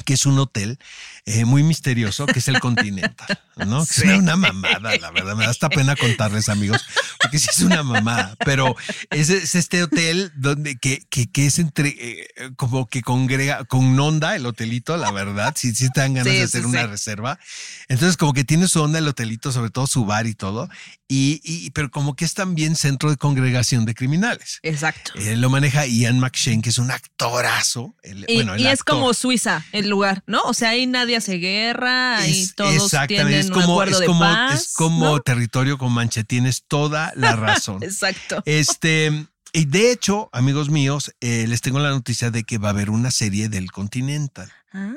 que 0.05 0.13
es 0.13 0.25
un 0.25 0.37
hotel 0.39 0.79
eh, 1.25 1.45
muy 1.45 1.63
misterioso, 1.63 2.25
que 2.25 2.39
es 2.39 2.47
el 2.47 2.59
Continental, 2.59 3.39
¿no? 3.65 3.85
Que 3.85 3.93
Sí. 3.93 4.01
es 4.01 4.19
una, 4.19 4.35
una 4.35 4.35
mamada, 4.35 4.97
la 4.97 5.11
verdad. 5.11 5.35
Me 5.35 5.45
da 5.45 5.51
hasta 5.51 5.69
pena 5.69 5.95
contarles, 5.95 6.49
amigos, 6.49 6.81
porque 7.21 7.39
sí 7.39 7.47
es 7.49 7.59
una 7.61 7.81
mamada. 7.83 8.35
Pero 8.45 8.75
es, 9.09 9.29
es 9.29 9.55
este 9.55 9.83
hotel 9.83 10.31
donde 10.35 10.75
que, 10.77 11.03
que, 11.09 11.31
que 11.31 11.45
es 11.45 11.59
entre, 11.59 11.89
eh, 11.97 12.27
como 12.57 12.87
que 12.87 13.01
congrega, 13.01 13.63
con 13.65 13.97
onda 13.99 14.35
el 14.35 14.45
hotelito, 14.45 14.97
la 14.97 15.11
verdad. 15.11 15.53
Si 15.57 15.73
sí, 15.73 15.89
te 15.93 16.01
dan 16.01 16.13
ganas 16.13 16.31
Sí, 16.33 16.39
de 16.39 16.47
sí, 16.47 16.57
hacer 16.57 16.65
una 16.65 16.81
sí. 16.81 16.87
reserva. 16.87 17.39
Entonces, 17.87 18.17
como 18.17 18.33
que 18.33 18.43
tiene 18.43 18.67
su 18.67 18.81
onda 18.81 18.99
el 18.99 19.07
hotelito, 19.07 19.51
sobre 19.51 19.69
todo 19.69 19.87
su 19.87 20.05
bar 20.05 20.27
y 20.27 20.33
todo. 20.35 20.69
Y, 21.07 21.41
y 21.43 21.69
pero 21.71 21.91
como 21.91 22.15
que 22.15 22.25
es 22.25 22.33
también 22.33 22.75
centro 22.75 23.09
de 23.11 23.17
congregación 23.17 23.85
de 23.85 23.93
criminales. 23.93 24.59
Exacto. 24.63 25.11
Eh, 25.15 25.35
lo 25.37 25.49
maneja 25.49 25.85
Ian 25.85 26.19
McShane, 26.19 26.61
que 26.61 26.69
es 26.69 26.77
un 26.79 26.89
actorazo. 26.91 27.95
El- 28.03 28.25
Y, 28.27 28.35
bueno, 28.35 28.55
el 28.55 28.61
y 28.61 28.67
es 28.67 28.79
actor. 28.79 28.95
como 28.95 29.13
Suiza 29.13 29.63
el 29.71 29.82
lugar, 29.89 30.23
¿no? 30.27 30.41
O 30.43 30.53
sea, 30.53 30.69
ahí 30.69 30.85
nadie 30.87 31.15
hace 31.17 31.35
guerra, 31.37 32.17
ahí 32.17 32.41
Es- 32.43 32.55
todos 32.55 32.73
exactamente, 32.75 33.15
tienen 33.25 33.39
es 33.39 33.45
un 33.47 33.53
como, 33.53 33.73
acuerdo 33.73 33.93
es 33.93 33.99
de 34.01 34.05
como, 34.05 34.19
paz. 34.19 34.53
es 34.61 34.73
como 34.73 35.05
¿no? 35.05 35.19
territorio 35.21 35.77
Comanche, 35.77 36.23
tienes 36.23 36.63
toda 36.67 37.11
la 37.15 37.35
razón. 37.35 37.81
Exacto. 37.83 38.41
este, 38.45 39.25
y 39.53 39.65
de 39.65 39.91
hecho, 39.91 40.29
amigos 40.33 40.69
míos, 40.69 41.11
eh, 41.21 41.45
les 41.47 41.61
tengo 41.61 41.79
la 41.79 41.89
noticia 41.89 42.31
de 42.31 42.43
que 42.43 42.57
va 42.57 42.69
a 42.69 42.71
haber 42.71 42.89
una 42.89 43.11
serie 43.11 43.49
del 43.49 43.71
Continental. 43.71 44.51
Ah, 44.73 44.93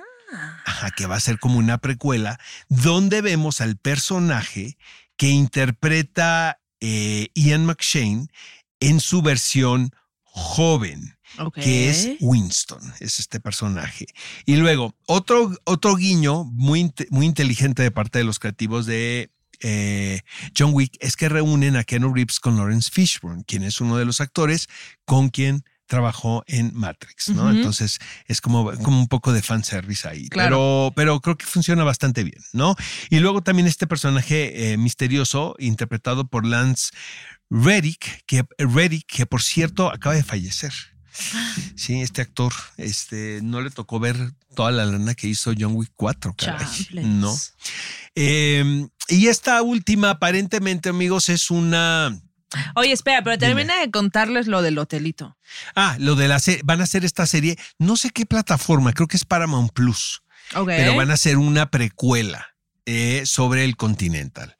Ajá, 0.65 0.91
que 0.91 1.07
va 1.07 1.17
a 1.17 1.21
ser 1.21 1.39
como 1.39 1.59
una 1.59 1.79
precuela, 1.79 2.39
donde 2.69 3.21
vemos 3.23 3.61
al 3.61 3.77
personaje 3.77 4.77
que 5.17 5.29
interpreta 5.29 6.59
eh, 6.81 7.29
Ian 7.35 7.65
McShane 7.65 8.27
en 8.81 9.01
su 9.01 9.23
versión 9.23 9.91
joven 10.23 11.16
que 11.55 11.91
es 11.91 12.11
Winston, 12.21 12.81
es 13.01 13.19
este 13.19 13.41
personaje. 13.41 14.07
Y 14.45 14.57
luego, 14.57 14.95
otro, 15.07 15.53
otro 15.65 15.97
guiño 15.97 16.45
muy, 16.45 16.93
muy 17.11 17.27
inteligente 17.27 17.83
de 17.83 17.91
parte 17.91 18.19
de 18.19 18.25
los 18.25 18.39
creativos 18.39 18.87
de 18.87 19.31
eh, 19.61 20.21
John 20.57 20.73
Wick 20.75 20.97
es 21.01 21.17
que 21.17 21.29
reúnen 21.29 21.77
a 21.77 21.85
Keanu 21.85 22.13
Reeves 22.13 22.41
con 22.41 22.57
Lawrence 22.57 22.91
Fishburne, 22.93 23.45
quien 23.47 23.63
es 23.63 23.81
uno 23.81 23.97
de 23.97 24.05
los 24.05 24.21
actores 24.21 24.69
con 25.05 25.31
quien 25.31 25.65
trabajó 25.87 26.43
en 26.49 26.73
Matrix. 26.75 27.29
Entonces 27.29 27.99
es 28.27 28.41
como, 28.41 28.73
como 28.83 28.99
un 28.99 29.07
poco 29.07 29.33
de 29.33 29.41
fanservice 29.41 30.09
ahí, 30.09 30.29
Claro. 30.29 30.49
pero, 30.49 30.93
pero 30.97 31.21
creo 31.21 31.39
que 31.39 31.47
funciona 31.47 31.85
bastante 31.85 32.25
bien, 32.25 32.43
¿no? 32.53 32.75
Y 33.09 33.21
luego 33.21 33.41
también 33.43 33.69
este 33.69 33.87
personaje 33.87 34.73
eh, 34.73 34.77
misterioso 34.79 35.55
interpretado 35.59 36.27
por 36.27 36.45
Lance 36.45 36.91
Reddick, 37.51 38.25
que, 38.27 38.45
Reddick, 38.59 39.07
que 39.07 39.27
por 39.27 39.43
cierto 39.43 39.91
acaba 39.91 40.17
de 40.17 40.25
fallecer. 40.25 40.73
Sí, 41.75 42.01
este 42.03 42.23
actor, 42.23 42.53
este, 42.77 43.41
no 43.43 43.61
le 43.61 43.71
tocó 43.71 43.99
ver 44.01 44.17
toda 44.55 44.71
la 44.71 44.85
lana 44.85 45.15
que 45.15 45.29
hizo 45.29 45.53
John 45.59 45.75
Wick 45.75 45.93
4, 45.97 46.35
caray. 46.37 46.67
No. 47.05 47.35
Eh, 48.15 48.87
y 49.09 49.27
esta 49.29 49.63
última, 49.63 50.11
aparentemente, 50.11 50.89
amigos, 50.89 51.29
es 51.29 51.51
una. 51.51 52.19
Oye, 52.75 52.93
espera, 52.93 53.23
pero 53.23 53.37
Dime. 53.37 53.49
termina 53.49 53.81
de 53.81 53.91
contarles 53.91 54.47
lo 54.47 54.63
del 54.63 54.79
hotelito. 54.79 55.37
Ah, 55.75 55.97
lo 55.99 56.15
de 56.15 56.29
la 56.29 56.39
serie. 56.39 56.63
Van 56.65 56.81
a 56.81 56.85
hacer 56.85 57.05
esta 57.05 57.27
serie, 57.27 57.59
no 57.79 57.97
sé 57.97 58.11
qué 58.11 58.25
plataforma, 58.27 58.93
creo 58.93 59.09
que 59.09 59.17
es 59.17 59.25
Paramount 59.25 59.73
Plus, 59.73 60.23
Ok. 60.55 60.67
pero 60.69 60.95
van 60.97 61.11
a 61.11 61.15
hacer 61.15 61.39
una 61.39 61.71
precuela 61.71 62.47
eh, 62.87 63.23
sobre 63.27 63.65
el 63.65 63.77
Continental. 63.77 64.55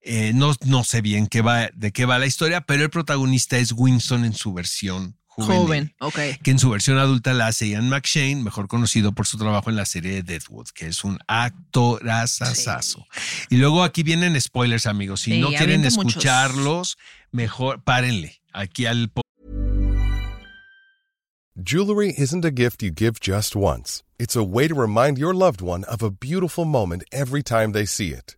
Eh, 0.00 0.32
no, 0.34 0.54
no 0.64 0.84
sé 0.84 1.00
bien 1.00 1.26
qué 1.26 1.42
va, 1.42 1.68
de 1.74 1.92
qué 1.92 2.06
va 2.06 2.18
la 2.18 2.26
historia, 2.26 2.60
pero 2.62 2.82
el 2.84 2.90
protagonista 2.90 3.58
es 3.58 3.72
Winston 3.72 4.24
en 4.24 4.32
su 4.34 4.52
versión 4.54 5.17
juvenil. 5.44 5.62
Joven, 5.62 5.94
ok. 6.00 6.18
que 6.42 6.50
en 6.50 6.58
su 6.58 6.70
versión 6.70 6.98
adulta 6.98 7.32
la 7.34 7.46
hace 7.48 7.68
Ian 7.68 7.88
McShane, 7.88 8.36
mejor 8.36 8.68
conocido 8.68 9.12
por 9.12 9.26
su 9.26 9.38
trabajo 9.38 9.70
en 9.70 9.76
la 9.76 9.86
serie 9.86 10.12
de 10.12 10.22
Deadwood, 10.22 10.68
que 10.74 10.86
es 10.88 11.04
un 11.04 11.18
actorazazazo. 11.28 13.06
Y 13.50 13.56
luego 13.56 13.82
aquí 13.84 14.02
vienen 14.02 14.40
spoilers, 14.40 14.86
amigos. 14.86 15.20
Si 15.22 15.32
Sí, 15.32 15.40
no 15.40 15.48
quieren 15.48 15.80
muchos. 15.82 15.96
escucharlos, 15.98 16.96
mejor 17.32 17.82
párenle 17.82 18.40
aquí 18.52 18.86
al 18.86 19.10
po- 19.10 19.22
Jewelry 21.60 22.14
isn't 22.16 22.44
a 22.44 22.50
gift 22.50 22.82
you 22.82 22.90
give 22.94 23.18
just 23.20 23.56
once. 23.56 24.04
It's 24.18 24.36
a 24.36 24.42
way 24.42 24.68
to 24.68 24.74
remind 24.74 25.18
your 25.18 25.34
loved 25.34 25.60
one 25.60 25.84
of 25.84 26.02
a 26.02 26.10
beautiful 26.10 26.64
moment 26.64 27.02
every 27.12 27.42
time 27.42 27.72
they 27.72 27.84
see 27.84 28.08
it. 28.12 28.37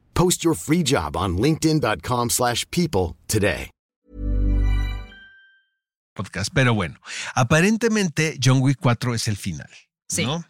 Post 0.21 0.43
your 0.43 0.55
free 0.55 0.83
job 0.83 1.17
on 1.17 1.37
linkedin.com/people 1.37 2.29
slash 2.29 2.65
people 2.69 3.17
today. 3.25 3.71
podcast. 6.13 6.51
Pero 6.53 6.75
bueno, 6.75 6.99
aparentemente 7.33 8.37
John 8.39 8.61
Wick 8.61 8.77
4 8.79 9.15
es 9.15 9.27
el 9.27 9.35
final. 9.35 9.69
Sí. 10.07 10.25
¿no? 10.25 10.45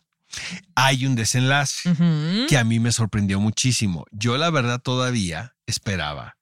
Hay 0.76 1.06
un 1.06 1.16
desenlace 1.16 1.90
que 2.50 2.58
a 2.58 2.64
mí 2.66 2.80
me 2.80 2.92
sorprendió 2.92 3.40
muchísimo. 3.40 4.06
Yo 4.12 4.38
la 4.38 4.50
verdad 4.50 4.82
todavía 4.82 5.56
esperaba 5.66 6.38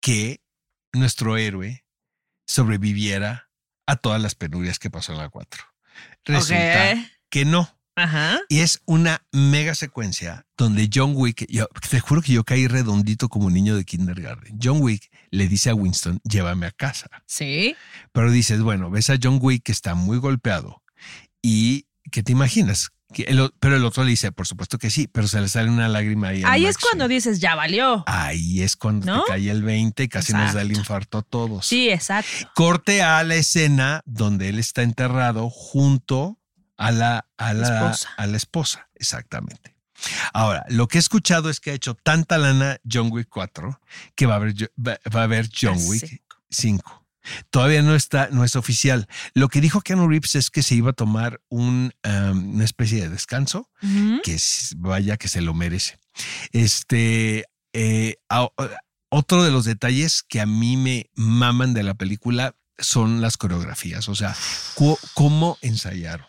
que 0.00 0.40
nuestro 0.92 1.36
héroe 1.36 1.84
sobreviviera 2.46 3.50
a 3.86 3.96
todas 3.96 4.20
las 4.20 4.34
penurias 4.34 4.78
que 4.78 4.90
pasó 4.90 5.12
en 5.12 5.18
la 5.18 5.28
4. 5.28 5.62
Resulta 6.24 7.08
que 7.30 7.44
no. 7.44 7.77
Ajá. 7.98 8.40
Y 8.48 8.60
es 8.60 8.80
una 8.86 9.22
mega 9.32 9.74
secuencia 9.74 10.46
donde 10.56 10.88
John 10.92 11.12
Wick, 11.14 11.46
yo 11.48 11.68
te 11.90 12.00
juro 12.00 12.22
que 12.22 12.32
yo 12.32 12.44
caí 12.44 12.66
redondito 12.66 13.28
como 13.28 13.50
niño 13.50 13.76
de 13.76 13.84
kindergarten. 13.84 14.58
John 14.62 14.78
Wick 14.80 15.10
le 15.30 15.48
dice 15.48 15.70
a 15.70 15.74
Winston, 15.74 16.20
llévame 16.24 16.66
a 16.66 16.70
casa. 16.70 17.08
Sí. 17.26 17.74
Pero 18.12 18.30
dices, 18.30 18.60
bueno, 18.62 18.90
ves 18.90 19.10
a 19.10 19.16
John 19.22 19.38
Wick 19.40 19.64
que 19.64 19.72
está 19.72 19.94
muy 19.94 20.18
golpeado 20.18 20.82
y 21.42 21.86
¿qué 22.10 22.22
te 22.22 22.32
imaginas? 22.32 22.90
Que 23.12 23.22
el 23.22 23.50
pero 23.58 23.76
el 23.76 23.84
otro 23.86 24.04
le 24.04 24.10
dice, 24.10 24.32
por 24.32 24.46
supuesto 24.46 24.76
que 24.76 24.90
sí, 24.90 25.08
pero 25.08 25.26
se 25.28 25.40
le 25.40 25.48
sale 25.48 25.70
una 25.70 25.88
lágrima 25.88 26.28
ahí. 26.28 26.42
Ahí 26.44 26.66
es 26.66 26.76
cuando 26.76 27.08
dices, 27.08 27.40
ya 27.40 27.54
valió. 27.54 28.04
Ahí 28.06 28.60
es 28.60 28.76
cuando 28.76 29.06
¿No? 29.06 29.24
te 29.24 29.32
cae 29.32 29.50
el 29.50 29.62
20 29.62 30.02
y 30.02 30.08
casi 30.08 30.34
nos 30.34 30.52
da 30.52 30.60
el 30.60 30.72
infarto 30.72 31.18
a 31.18 31.22
todos. 31.22 31.66
Sí, 31.66 31.88
exacto. 31.88 32.50
Corte 32.54 33.02
a 33.02 33.22
la 33.24 33.36
escena 33.36 34.02
donde 34.04 34.50
él 34.50 34.58
está 34.58 34.82
enterrado 34.82 35.48
junto 35.48 36.37
a 36.78 36.90
la, 36.90 37.26
a 37.36 37.52
la, 37.52 37.62
Esposa. 37.68 38.08
a 38.16 38.26
la 38.26 38.36
esposa. 38.36 38.88
Exactamente. 38.94 39.76
Ahora, 40.32 40.64
lo 40.68 40.86
que 40.88 40.98
he 40.98 41.00
escuchado 41.00 41.50
es 41.50 41.58
que 41.60 41.72
ha 41.72 41.74
hecho 41.74 41.94
tanta 41.94 42.38
lana 42.38 42.78
John 42.90 43.08
Wick 43.10 43.28
4 43.28 43.80
que 44.14 44.26
va 44.26 44.34
a 44.34 44.36
haber, 44.36 44.54
va, 44.78 44.98
va 45.14 45.20
a 45.20 45.24
haber 45.24 45.50
John 45.52 45.76
Wick 45.86 46.06
sí. 46.06 46.22
5. 46.50 47.04
Todavía 47.50 47.82
no 47.82 47.94
está, 47.94 48.28
no 48.30 48.42
es 48.44 48.56
oficial. 48.56 49.06
Lo 49.34 49.48
que 49.48 49.60
dijo 49.60 49.82
Keanu 49.82 50.08
Reeves 50.08 50.34
es 50.36 50.50
que 50.50 50.62
se 50.62 50.76
iba 50.76 50.90
a 50.90 50.94
tomar 50.94 51.42
un, 51.50 51.92
um, 52.04 52.54
una 52.54 52.64
especie 52.64 53.02
de 53.02 53.08
descanso, 53.10 53.68
que 54.22 54.38
vaya 54.76 55.16
que 55.18 55.28
se 55.28 55.42
lo 55.42 55.52
merece. 55.52 55.98
Este, 56.52 57.44
eh, 57.74 58.16
a- 58.30 58.48
otro 59.10 59.42
de 59.42 59.50
los 59.50 59.64
detalles 59.64 60.22
que 60.22 60.40
a 60.40 60.46
mí 60.46 60.76
me 60.76 61.10
maman 61.14 61.74
de 61.74 61.82
la 61.82 61.94
película, 61.94 62.54
son 62.78 63.20
las 63.20 63.36
coreografías, 63.36 64.08
o 64.08 64.14
sea, 64.14 64.34
cómo 65.14 65.58
ensayaron. 65.62 66.26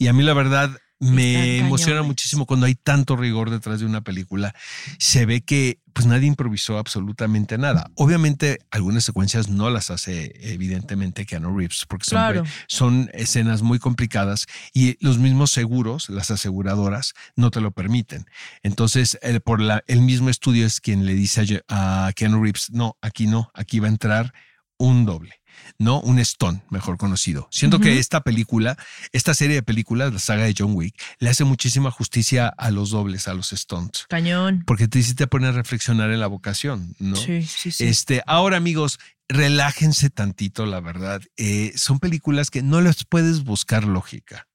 Y 0.00 0.08
a 0.08 0.14
mí 0.14 0.22
la 0.22 0.32
verdad 0.32 0.70
me 0.98 1.58
emociona 1.58 1.92
cañones. 1.92 2.06
muchísimo 2.08 2.46
cuando 2.46 2.64
hay 2.66 2.74
tanto 2.74 3.16
rigor 3.16 3.50
detrás 3.50 3.80
de 3.80 3.86
una 3.86 4.00
película. 4.00 4.54
Se 4.98 5.26
ve 5.26 5.42
que 5.42 5.78
pues 5.92 6.06
nadie 6.06 6.26
improvisó 6.26 6.78
absolutamente 6.78 7.58
nada. 7.58 7.90
Obviamente 7.96 8.60
algunas 8.70 9.04
secuencias 9.04 9.48
no 9.50 9.68
las 9.68 9.90
hace 9.90 10.32
evidentemente 10.52 11.26
Keanu 11.26 11.54
Reeves 11.56 11.84
porque 11.86 12.04
son, 12.06 12.16
Claro. 12.18 12.44
son 12.66 13.10
escenas 13.12 13.60
muy 13.60 13.78
complicadas 13.78 14.46
y 14.72 14.96
los 15.04 15.18
mismos 15.18 15.50
seguros, 15.50 16.08
las 16.08 16.30
aseguradoras, 16.30 17.12
no 17.36 17.50
te 17.50 17.60
lo 17.60 17.72
permiten. 17.72 18.24
Entonces, 18.62 19.18
el, 19.20 19.42
por 19.42 19.60
la, 19.60 19.82
el 19.86 20.00
mismo 20.00 20.30
estudio 20.30 20.64
es 20.64 20.80
quien 20.80 21.04
le 21.04 21.12
dice 21.14 21.62
a 21.68 22.10
Keanu 22.16 22.42
Reeves, 22.42 22.70
no, 22.70 22.96
aquí 23.02 23.26
no, 23.26 23.50
aquí 23.54 23.80
va 23.80 23.86
a 23.88 23.90
entrar 23.90 24.32
un 24.78 25.04
doble. 25.04 25.39
No, 25.78 26.00
un 26.00 26.18
Stone, 26.18 26.62
mejor 26.70 26.98
conocido. 26.98 27.48
Siento 27.50 27.80
que 27.80 27.98
esta 27.98 28.22
película, 28.22 28.76
esta 29.12 29.34
serie 29.34 29.56
de 29.56 29.62
películas, 29.62 30.12
la 30.12 30.18
saga 30.18 30.44
de 30.44 30.54
John 30.56 30.72
Wick, 30.74 30.94
le 31.18 31.30
hace 31.30 31.44
muchísima 31.44 31.90
justicia 31.90 32.48
a 32.48 32.70
los 32.70 32.90
dobles, 32.90 33.28
a 33.28 33.34
los 33.34 33.52
Stones. 33.52 34.06
Cañón. 34.08 34.64
Porque 34.66 34.88
te, 34.88 35.02
sí 35.02 35.14
te 35.14 35.26
pone 35.26 35.46
a 35.46 35.52
reflexionar 35.52 36.10
en 36.10 36.20
la 36.20 36.26
vocación, 36.26 36.94
¿no? 36.98 37.16
Sí, 37.16 37.42
sí, 37.42 37.70
sí. 37.70 37.84
Este, 37.84 38.22
ahora, 38.26 38.56
amigos, 38.56 38.98
relájense 39.28 40.10
tantito, 40.10 40.66
la 40.66 40.80
verdad. 40.80 41.22
Eh, 41.36 41.72
son 41.76 41.98
películas 41.98 42.50
que 42.50 42.62
no 42.62 42.80
les 42.80 43.04
puedes 43.04 43.44
buscar 43.44 43.84
lógica. 43.84 44.48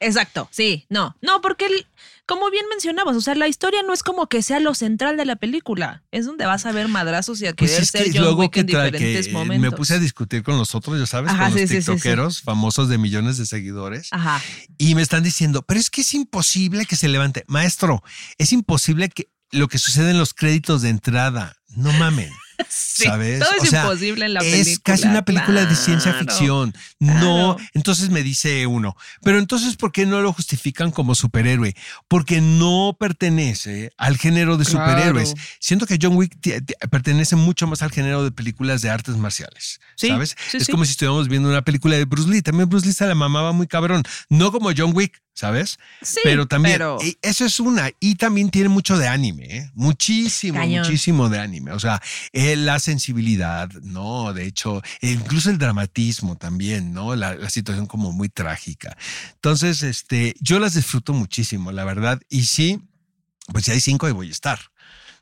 Exacto, 0.00 0.48
sí, 0.50 0.86
no, 0.88 1.14
no, 1.20 1.40
porque 1.40 1.66
el- 1.66 1.86
como 2.26 2.48
bien 2.50 2.64
mencionabas, 2.70 3.16
o 3.16 3.20
sea, 3.20 3.34
la 3.34 3.48
historia 3.48 3.82
no 3.82 3.92
es 3.92 4.02
como 4.04 4.28
que 4.28 4.40
sea 4.42 4.60
lo 4.60 4.72
central 4.74 5.16
de 5.16 5.24
la 5.26 5.34
película, 5.36 6.04
es 6.12 6.26
donde 6.26 6.46
vas 6.46 6.64
a 6.64 6.70
ver 6.72 6.86
madrazos 6.88 7.42
y 7.42 7.46
a 7.48 7.52
Pues 7.54 7.70
querer 7.72 7.82
es 7.82 7.88
ser 7.90 8.04
que 8.04 8.10
John 8.12 8.22
luego 8.22 8.40
Wick 8.42 8.52
que, 8.52 8.60
en 8.60 8.66
diferentes 8.66 9.26
que, 9.26 9.32
momentos. 9.32 9.70
me 9.70 9.76
puse 9.76 9.94
a 9.94 9.98
discutir 9.98 10.42
con 10.44 10.56
los 10.56 10.74
otros, 10.76 10.98
ya 10.98 11.06
sabes, 11.06 11.32
Ajá, 11.32 11.44
con 11.50 11.54
sí, 11.54 11.60
los 11.62 11.68
sí, 11.70 11.76
sí, 11.76 11.82
sí. 11.82 11.90
tiktokeros 11.90 12.40
famosos 12.42 12.88
de 12.88 12.98
millones 12.98 13.36
de 13.36 13.46
seguidores. 13.46 14.08
Ajá, 14.12 14.40
Y 14.78 14.94
me 14.94 15.02
están 15.02 15.22
diciendo, 15.24 15.62
pero 15.62 15.80
es 15.80 15.90
que 15.90 16.00
es 16.02 16.14
imposible 16.14 16.86
que 16.86 16.96
se 16.96 17.08
levante. 17.08 17.44
Maestro, 17.48 18.02
es 18.38 18.52
imposible 18.52 19.08
que 19.08 19.28
lo 19.50 19.66
que 19.66 19.78
sucede 19.78 20.12
en 20.12 20.18
los 20.18 20.32
créditos 20.32 20.82
de 20.82 20.90
entrada, 20.90 21.56
no 21.74 21.92
mamen. 21.94 22.30
sí, 22.68 23.04
¿Sabes? 23.04 23.40
todo 23.40 23.50
es 23.56 23.62
O 23.62 23.66
sea, 23.66 23.82
imposible 23.84 24.24
en 24.26 24.34
la 24.34 24.40
es 24.40 24.46
película. 24.52 24.82
casi 24.84 25.06
una 25.08 25.24
película 25.24 25.64
de 25.66 25.74
ciencia 25.76 26.12
claro. 26.12 26.26
ficción. 26.26 26.74
No, 26.98 27.56
entonces 27.74 28.10
me 28.10 28.22
dice 28.22 28.66
uno, 28.66 28.96
pero 29.22 29.38
entonces 29.38 29.76
¿por 29.76 29.92
qué 29.92 30.06
no 30.06 30.20
lo 30.20 30.32
justifican 30.32 30.90
como 30.90 31.14
superhéroe? 31.14 31.74
Porque 32.08 32.40
no 32.40 32.96
pertenece 32.98 33.92
al 33.96 34.16
género 34.18 34.56
de 34.56 34.64
Claro. 34.64 34.86
superhéroes. 34.90 35.34
Siento 35.58 35.86
que 35.86 35.98
John 36.00 36.16
Wick 36.16 36.36
pertenece 36.90 37.36
mucho 37.36 37.66
más 37.66 37.82
al 37.82 37.90
género 37.90 38.24
de 38.24 38.30
películas 38.30 38.82
de 38.82 38.90
artes 38.90 39.16
marciales. 39.16 39.80
Sí, 39.96 40.08
¿Sabes? 40.08 40.36
sí, 40.50 40.56
es 40.58 40.68
como 40.68 40.84
si 40.84 40.92
estuviéramos 40.92 41.28
viendo 41.28 41.48
una 41.48 41.62
película 41.62 41.96
de 41.96 42.04
Bruce 42.04 42.28
Lee. 42.30 42.42
También 42.42 42.68
Bruce 42.68 42.86
Lee 42.86 42.92
se 42.92 43.06
la 43.06 43.14
mamaba 43.14 43.52
muy 43.52 43.66
cabrón. 43.66 44.02
No 44.28 44.52
como 44.52 44.70
John 44.76 44.92
Wick, 44.94 45.20
¿sabes? 45.34 45.78
Sí, 46.02 46.20
pero 46.22 46.46
también, 46.46 46.74
pero- 46.74 46.98
eso 47.22 47.44
es 47.44 47.60
una. 47.60 47.90
Y 48.00 48.16
también 48.16 48.50
tiene 48.50 48.68
mucho 48.68 48.98
de 48.98 49.08
anime, 49.08 49.44
¿eh? 49.56 49.70
muchísimo, 49.74 50.58
Cañón. 50.58 50.82
muchísimo 50.84 51.28
de 51.28 51.38
anime. 51.38 51.72
O 51.72 51.80
sea, 51.80 52.00
eh, 52.32 52.56
la 52.56 52.78
sensibilidad, 52.78 53.70
¿no? 53.82 54.32
De 54.32 54.44
hecho, 54.46 54.82
eh, 55.00 55.10
incluso 55.12 55.50
el 55.50 55.58
dramatismo 55.58 56.36
también, 56.36 56.92
¿no? 56.92 57.16
La, 57.16 57.34
la 57.34 57.50
situación 57.50 57.86
como 57.86 58.12
muy 58.12 58.28
trágica. 58.28 58.96
Entonces, 59.34 59.82
este, 59.82 60.34
yo 60.40 60.58
las 60.58 60.74
disfruto 60.74 61.12
muchísimo, 61.12 61.72
la 61.72 61.84
verdad. 61.84 62.20
Y 62.28 62.44
sí, 62.44 62.80
pues 63.52 63.64
si 63.64 63.70
hay 63.72 63.80
cinco, 63.80 64.06
ahí 64.06 64.12
voy 64.12 64.28
a 64.28 64.32
estar. 64.32 64.60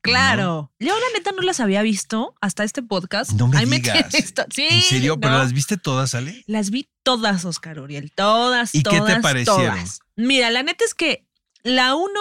Claro. 0.00 0.73
Yo 0.78 0.95
la 0.95 1.05
neta 1.19 1.33
no 1.33 1.43
las 1.43 1.61
había 1.61 1.83
visto 1.83 2.35
hasta 2.40 2.64
este 2.64 2.83
podcast. 2.83 3.33
No 3.33 3.49
me 3.49 3.59
Ahí 3.59 3.67
digas. 3.67 4.14
esto- 4.14 4.45
Sí, 4.50 4.67
¿En 4.71 4.83
serio? 4.83 5.19
¿Pero 5.21 5.33
no. 5.35 5.38
las 5.40 5.52
viste 5.52 5.76
todas, 5.76 6.14
Ale? 6.14 6.45
Las 6.47 6.71
vi 6.71 6.88
todas, 7.02 7.45
Oscar 7.45 7.78
Uriel. 7.81 8.12
Todas, 8.12 8.75
¿Y 8.75 8.83
qué 8.83 8.90
te 8.90 8.97
todas, 8.99 9.21
parecieron? 9.23 9.75
todas. 9.76 10.00
Mira, 10.17 10.50
la 10.50 10.62
neta 10.62 10.85
es 10.85 10.95
que 10.95 11.26
la 11.62 11.95
uno 11.95 12.21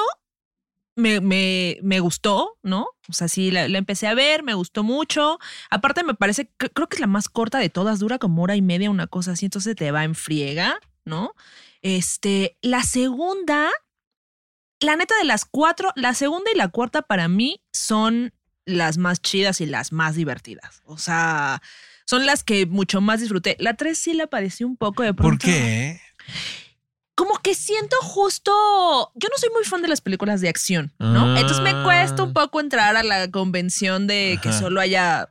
me, 0.95 1.21
me, 1.21 1.77
me 1.83 1.99
gustó, 1.99 2.57
¿no? 2.63 2.87
O 3.07 3.13
sea, 3.13 3.27
sí, 3.27 3.51
la, 3.51 3.67
la 3.67 3.77
empecé 3.77 4.07
a 4.07 4.15
ver, 4.15 4.41
me 4.43 4.55
gustó 4.55 4.83
mucho. 4.83 5.37
Aparte, 5.69 6.03
me 6.03 6.15
parece, 6.15 6.51
que- 6.57 6.69
creo 6.71 6.89
que 6.89 6.95
es 6.95 6.99
la 7.01 7.07
más 7.07 7.29
corta 7.29 7.59
de 7.59 7.69
todas, 7.69 7.99
dura 7.99 8.17
como 8.17 8.41
hora 8.41 8.55
y 8.55 8.61
media, 8.61 8.89
una 8.89 9.05
cosa 9.07 9.33
así, 9.33 9.45
entonces 9.45 9.75
te 9.75 9.91
va 9.91 10.03
en 10.03 10.15
friega, 10.15 10.79
¿no? 11.05 11.33
Este, 11.83 12.57
la 12.63 12.81
segunda, 12.83 13.69
la 14.79 14.95
neta 14.95 15.15
de 15.17 15.25
las 15.25 15.45
cuatro, 15.45 15.91
la 15.95 16.13
segunda 16.13 16.51
y 16.53 16.57
la 16.57 16.69
cuarta 16.69 17.01
para 17.01 17.27
mí 17.27 17.61
son 17.71 18.33
las 18.65 18.97
más 18.97 19.21
chidas 19.21 19.61
y 19.61 19.65
las 19.65 19.91
más 19.91 20.15
divertidas. 20.15 20.81
O 20.85 20.97
sea, 20.97 21.61
son 22.05 22.25
las 22.25 22.43
que 22.43 22.65
mucho 22.65 23.01
más 23.01 23.19
disfruté. 23.19 23.55
La 23.59 23.75
tres 23.75 23.97
sí 23.97 24.13
le 24.13 24.27
pareció 24.27 24.67
un 24.67 24.77
poco 24.77 25.03
de 25.03 25.13
pronto. 25.13 25.29
¿Por 25.29 25.39
qué? 25.39 25.99
Como 27.15 27.39
que 27.39 27.55
siento 27.55 27.95
justo. 28.01 29.11
Yo 29.15 29.29
no 29.29 29.37
soy 29.37 29.49
muy 29.53 29.63
fan 29.63 29.81
de 29.81 29.87
las 29.87 30.01
películas 30.01 30.41
de 30.41 30.49
acción, 30.49 30.93
¿no? 30.99 31.33
Ah. 31.33 31.39
Entonces 31.39 31.63
me 31.63 31.83
cuesta 31.83 32.23
un 32.23 32.33
poco 32.33 32.59
entrar 32.59 32.95
a 32.95 33.03
la 33.03 33.31
convención 33.31 34.05
de 34.05 34.39
que 34.43 34.53
solo 34.53 34.79
haya 34.81 35.29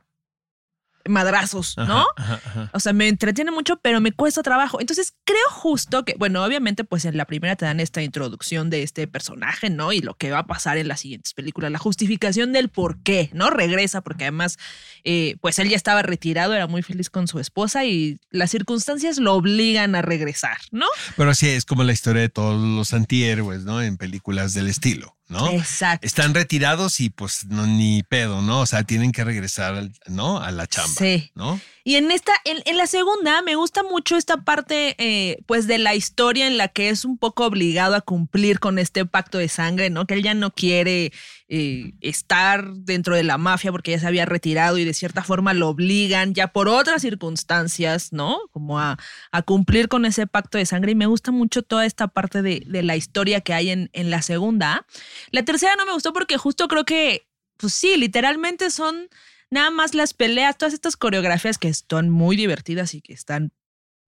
madrazos, 1.07 1.75
¿no? 1.77 1.83
Ajá, 1.83 2.07
ajá, 2.15 2.41
ajá. 2.45 2.69
O 2.73 2.79
sea, 2.79 2.93
me 2.93 3.07
entretiene 3.07 3.51
mucho, 3.51 3.77
pero 3.81 4.01
me 4.01 4.11
cuesta 4.11 4.43
trabajo. 4.43 4.79
Entonces, 4.79 5.13
creo 5.23 5.49
justo 5.49 6.05
que, 6.05 6.15
bueno, 6.17 6.43
obviamente, 6.43 6.83
pues 6.83 7.05
en 7.05 7.17
la 7.17 7.25
primera 7.25 7.55
te 7.55 7.65
dan 7.65 7.79
esta 7.79 8.01
introducción 8.01 8.69
de 8.69 8.83
este 8.83 9.07
personaje, 9.07 9.69
¿no? 9.69 9.93
Y 9.93 10.01
lo 10.01 10.15
que 10.15 10.31
va 10.31 10.39
a 10.39 10.47
pasar 10.47 10.77
en 10.77 10.87
las 10.87 11.01
siguientes 11.01 11.33
películas, 11.33 11.71
la 11.71 11.79
justificación 11.79 12.53
del 12.53 12.69
por 12.69 13.01
qué, 13.03 13.29
¿no? 13.33 13.49
Regresa, 13.49 14.01
porque 14.01 14.25
además, 14.25 14.57
eh, 15.03 15.37
pues 15.41 15.59
él 15.59 15.69
ya 15.69 15.75
estaba 15.75 16.01
retirado, 16.01 16.53
era 16.53 16.67
muy 16.67 16.83
feliz 16.83 17.09
con 17.09 17.27
su 17.27 17.39
esposa 17.39 17.85
y 17.85 18.19
las 18.29 18.51
circunstancias 18.51 19.17
lo 19.17 19.33
obligan 19.33 19.95
a 19.95 20.01
regresar, 20.01 20.57
¿no? 20.71 20.85
Pero 21.15 21.33
sí, 21.33 21.49
es 21.49 21.65
como 21.65 21.83
la 21.83 21.93
historia 21.93 22.21
de 22.21 22.29
todos 22.29 22.61
los 22.61 22.93
antihéroes, 22.93 23.63
¿no? 23.63 23.81
En 23.81 23.97
películas 23.97 24.53
del 24.53 24.67
estilo, 24.67 25.16
¿no? 25.29 25.49
Exacto. 25.51 26.05
Están 26.05 26.33
retirados 26.33 26.99
y 26.99 27.09
pues 27.09 27.45
no, 27.47 27.67
ni 27.67 28.03
pedo, 28.03 28.41
¿no? 28.41 28.61
O 28.61 28.65
sea, 28.65 28.83
tienen 28.83 29.11
que 29.11 29.23
regresar, 29.23 29.89
¿no? 30.07 30.39
A 30.39 30.51
la 30.51 30.67
chamba, 30.67 30.93
Sí. 30.97 31.31
¿no? 31.35 31.59
Y 31.83 31.95
en 31.95 32.11
esta, 32.11 32.33
en, 32.43 32.61
en 32.65 32.75
la 32.75 32.85
segunda, 32.85 33.41
me 33.41 33.55
gusta 33.55 33.81
mucho 33.83 34.17
esta 34.17 34.37
parte, 34.43 34.95
eh, 34.97 35.37
pues, 35.45 35.67
de 35.67 35.77
la 35.77 35.95
historia 35.95 36.45
en 36.47 36.57
la 36.57 36.67
que 36.67 36.89
es 36.89 37.05
un 37.05 37.17
poco 37.17 37.45
obligado 37.45 37.95
a 37.95 38.01
cumplir 38.01 38.59
con 38.59 38.77
este 38.77 39.05
pacto 39.05 39.37
de 39.37 39.47
sangre, 39.47 39.89
¿no? 39.89 40.05
Que 40.05 40.15
él 40.15 40.23
ya 40.23 40.33
no 40.33 40.51
quiere 40.53 41.13
eh, 41.49 41.93
estar 42.01 42.73
dentro 42.73 43.15
de 43.15 43.23
la 43.23 43.37
mafia 43.37 43.71
porque 43.71 43.91
ya 43.91 43.99
se 43.99 44.07
había 44.07 44.25
retirado 44.25 44.77
y 44.77 44.83
de 44.83 44.93
cierta 44.93 45.23
forma 45.23 45.53
lo 45.53 45.69
obligan 45.69 46.33
ya 46.33 46.47
por 46.47 46.67
otras 46.67 47.01
circunstancias, 47.01 48.11
¿no? 48.11 48.39
Como 48.51 48.79
a, 48.79 48.97
cumplir 49.45 49.87
con 49.87 50.05
ese 50.05 50.27
pacto 50.27 50.57
de 50.57 50.65
sangre. 50.65 50.91
Y 50.91 50.95
me 50.95 51.05
gusta 51.05 51.31
mucho 51.31 51.63
toda 51.63 51.85
esta 51.85 52.07
parte 52.09 52.41
de, 52.41 52.63
la 52.67 52.95
historia 52.97 53.41
que 53.41 53.53
hay 53.53 53.69
en, 53.69 53.89
en 53.93 54.09
la 54.09 54.21
segunda. 54.21 54.85
La 55.31 55.43
tercera 55.43 55.75
no 55.77 55.85
me 55.85 55.93
gustó 55.93 56.11
porque 56.11 56.37
justo 56.37 56.67
creo 56.67 56.83
que, 56.83 57.27
pues 57.57 57.73
sí, 57.73 57.95
literalmente 57.95 58.69
son 58.69 59.07
nada 59.49 59.71
más 59.71 59.93
las 59.93 60.13
peleas, 60.13 60.57
todas 60.57 60.73
estas 60.73 60.97
coreografías 60.97 61.57
que 61.57 61.69
están 61.69 62.09
muy 62.09 62.35
divertidas 62.35 62.93
y 62.93 63.01
que 63.01 63.13
están 63.13 63.53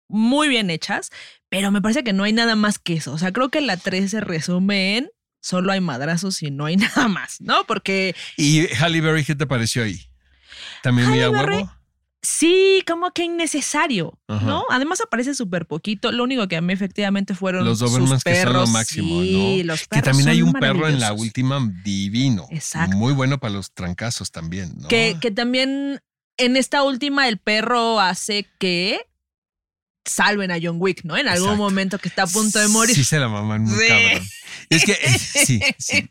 muy 0.08 0.50
bien 0.50 0.70
hechas, 0.70 1.10
pero 1.50 1.72
me 1.72 1.82
parece 1.82 2.04
que 2.04 2.14
no 2.14 2.24
hay 2.24 2.34
nada 2.34 2.56
más 2.56 2.78
que 2.78 2.94
eso. 2.94 3.14
O 3.14 3.18
sea, 3.18 3.32
creo 3.32 3.50
que 3.50 3.62
la 3.62 3.78
3 3.78 4.12
se 4.12 4.22
resume 4.22 4.98
en 4.98 5.10
solo 5.44 5.72
hay 5.74 5.82
madrazos 5.82 6.42
y 6.42 6.50
no 6.50 6.66
hay 6.66 6.78
nada 6.78 7.08
más, 7.08 7.40
¿no? 7.42 7.66
Porque 7.68 8.16
¿Y 8.38 8.68
Halle 8.76 9.02
Berry 9.02 9.24
qué 9.24 9.36
te 9.36 9.46
pareció 9.46 9.84
ahí? 9.84 10.00
¿También 10.82 11.10
muy 11.10 11.22
a 11.22 11.30
huevo? 11.30 11.72
sí, 12.22 12.82
como 12.88 13.12
que 13.12 13.26
innecesario, 13.26 14.18
Ajá. 14.30 14.46
¿no? 14.46 14.64
Además 14.70 15.02
aparece 15.02 15.36
súper 15.36 15.66
poquito. 15.66 16.12
Lo 16.14 16.24
único 16.24 16.48
que 16.48 16.56
a 16.56 16.62
mí 16.62 16.72
efectivamente 16.72 17.36
fueron 17.36 17.66
Los 17.66 17.80
Dobermans 17.80 18.24
que 18.24 18.36
son 18.36 18.46
lo 18.46 18.52
perros. 18.54 18.70
máximo, 18.70 19.22
sí, 19.22 19.58
¿no? 19.60 19.68
los 19.74 19.82
Que 19.82 19.88
perros 19.88 20.06
también 20.06 20.30
hay 20.30 20.42
un 20.42 20.54
perro 20.54 20.88
en 20.88 21.02
la 21.02 21.12
última 21.12 21.60
divino. 21.84 22.48
Exacto. 22.50 22.96
Muy 22.96 23.12
bueno 23.14 23.40
para 23.40 23.54
los 23.54 23.74
trancazos 23.74 24.32
también, 24.32 24.74
¿no? 24.78 24.88
Que, 24.88 25.18
que 25.20 25.32
también 25.32 26.02
en 26.38 26.56
esta 26.56 26.84
última 26.84 27.28
el 27.28 27.38
perro 27.40 28.00
hace 28.00 28.48
que 28.58 29.02
salven 30.06 30.52
a 30.52 30.58
John 30.62 30.78
Wick, 30.80 31.04
¿no? 31.04 31.16
En 31.18 31.28
algún 31.28 31.50
Exacto. 31.50 31.64
momento 31.64 31.98
que 32.00 32.10
está 32.10 32.24
a 32.24 32.28
punto 32.28 32.60
de 32.60 32.68
morir. 32.68 32.96
Sí, 32.96 33.04
se 33.04 33.20
la 33.20 33.30
maman 33.30 33.64
muy 33.64 33.80
Sí. 33.80 33.88
cabrón. 33.88 34.28
Es 34.70 34.86
que, 34.86 34.96
sí, 35.20 35.62
sí. 35.78 36.10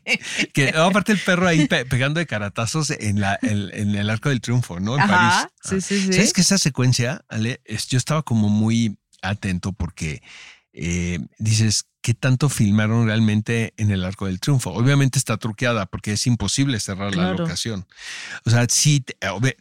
Que 0.53 0.71
no, 0.71 0.83
aparte 0.85 1.11
el 1.11 1.19
perro 1.19 1.47
ahí 1.47 1.67
pe- 1.67 1.85
pegando 1.85 2.19
de 2.19 2.25
caratazos 2.25 2.89
en, 2.91 3.19
la, 3.19 3.37
el- 3.41 3.71
en 3.73 3.95
el 3.95 4.09
arco 4.09 4.29
del 4.29 4.41
triunfo, 4.41 4.79
¿no? 4.79 4.95
En 4.95 5.01
Ajá, 5.01 5.49
París. 5.63 5.81
sí, 5.85 5.95
sí, 5.99 6.05
sí. 6.07 6.13
¿Sabes 6.13 6.33
que 6.33 6.41
esa 6.41 6.57
secuencia, 6.57 7.23
Ale? 7.29 7.61
Es- 7.65 7.87
yo 7.87 7.97
estaba 7.97 8.23
como 8.23 8.49
muy 8.49 8.97
atento 9.21 9.73
porque 9.73 10.21
eh, 10.73 11.19
dices, 11.37 11.85
¿qué 12.01 12.13
tanto 12.15 12.49
filmaron 12.49 13.05
realmente 13.05 13.73
en 13.77 13.91
el 13.91 14.03
arco 14.03 14.25
del 14.25 14.39
triunfo? 14.39 14.71
Obviamente 14.71 15.19
está 15.19 15.37
truqueada 15.37 15.85
porque 15.85 16.13
es 16.13 16.25
imposible 16.25 16.79
cerrar 16.79 17.15
la 17.15 17.31
locación. 17.33 17.85
O 18.45 18.49
sea, 18.49 18.65
sí, 18.69 19.05